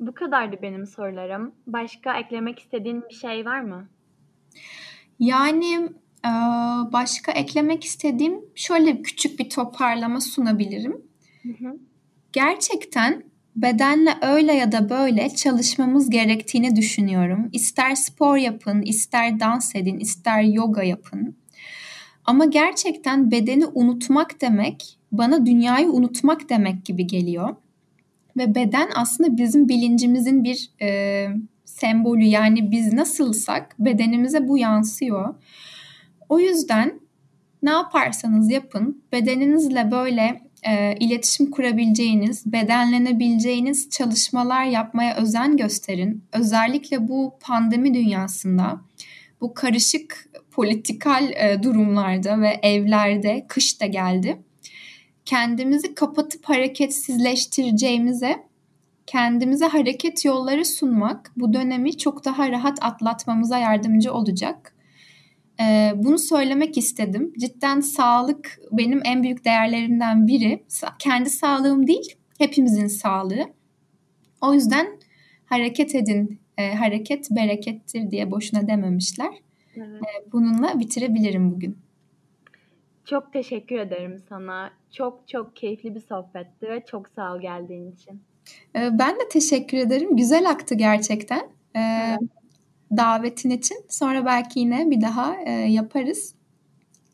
[0.00, 1.54] Bu kadardı benim sorularım.
[1.66, 3.88] Başka eklemek istediğin bir şey var mı?
[5.18, 5.88] Yani
[6.92, 11.02] başka eklemek istediğim şöyle küçük bir toparlama sunabilirim.
[11.42, 11.78] Hı hı.
[12.32, 13.22] Gerçekten
[13.56, 17.48] bedenle öyle ya da böyle çalışmamız gerektiğini düşünüyorum.
[17.52, 21.36] İster spor yapın, ister dans edin, ister yoga yapın.
[22.24, 27.56] Ama gerçekten bedeni unutmak demek bana dünyayı unutmak demek gibi geliyor.
[28.36, 31.28] Ve beden aslında bizim bilincimizin bir e,
[31.64, 32.24] sembolü.
[32.24, 35.34] Yani biz nasılsak bedenimize bu yansıyor.
[36.28, 37.00] O yüzden
[37.62, 46.24] ne yaparsanız yapın bedeninizle böyle e, iletişim kurabileceğiniz, bedenlenebileceğiniz çalışmalar yapmaya özen gösterin.
[46.32, 48.80] Özellikle bu pandemi dünyasında,
[49.40, 54.38] bu karışık politikal e, durumlarda ve evlerde kış da geldi.
[55.26, 58.46] Kendimizi kapatıp hareketsizleştireceğimize
[59.06, 64.76] kendimize hareket yolları sunmak bu dönemi çok daha rahat atlatmamıza yardımcı olacak.
[65.60, 67.32] Ee, bunu söylemek istedim.
[67.38, 70.64] Cidden sağlık benim en büyük değerlerimden biri.
[70.98, 73.44] Kendi sağlığım değil, hepimizin sağlığı.
[74.40, 74.86] O yüzden
[75.46, 79.30] hareket edin, e, hareket berekettir diye boşuna dememişler.
[79.76, 80.02] Evet.
[80.02, 81.85] E, bununla bitirebilirim bugün.
[83.06, 84.70] Çok teşekkür ederim sana.
[84.90, 88.22] Çok çok keyifli bir sohbetti ve çok sağ ol geldiğin için.
[88.76, 90.16] E, ben de teşekkür ederim.
[90.16, 91.48] Güzel aktı gerçekten.
[91.76, 92.20] E, evet
[92.90, 93.76] davetin için.
[93.88, 96.34] Sonra belki yine bir daha e, yaparız.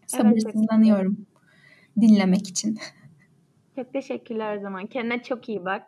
[0.06, 2.78] Sabırsızlanıyorum evet, dinlemek için.
[3.76, 4.86] Çok teşekkürler o zaman.
[4.86, 5.82] Kendine çok iyi bak.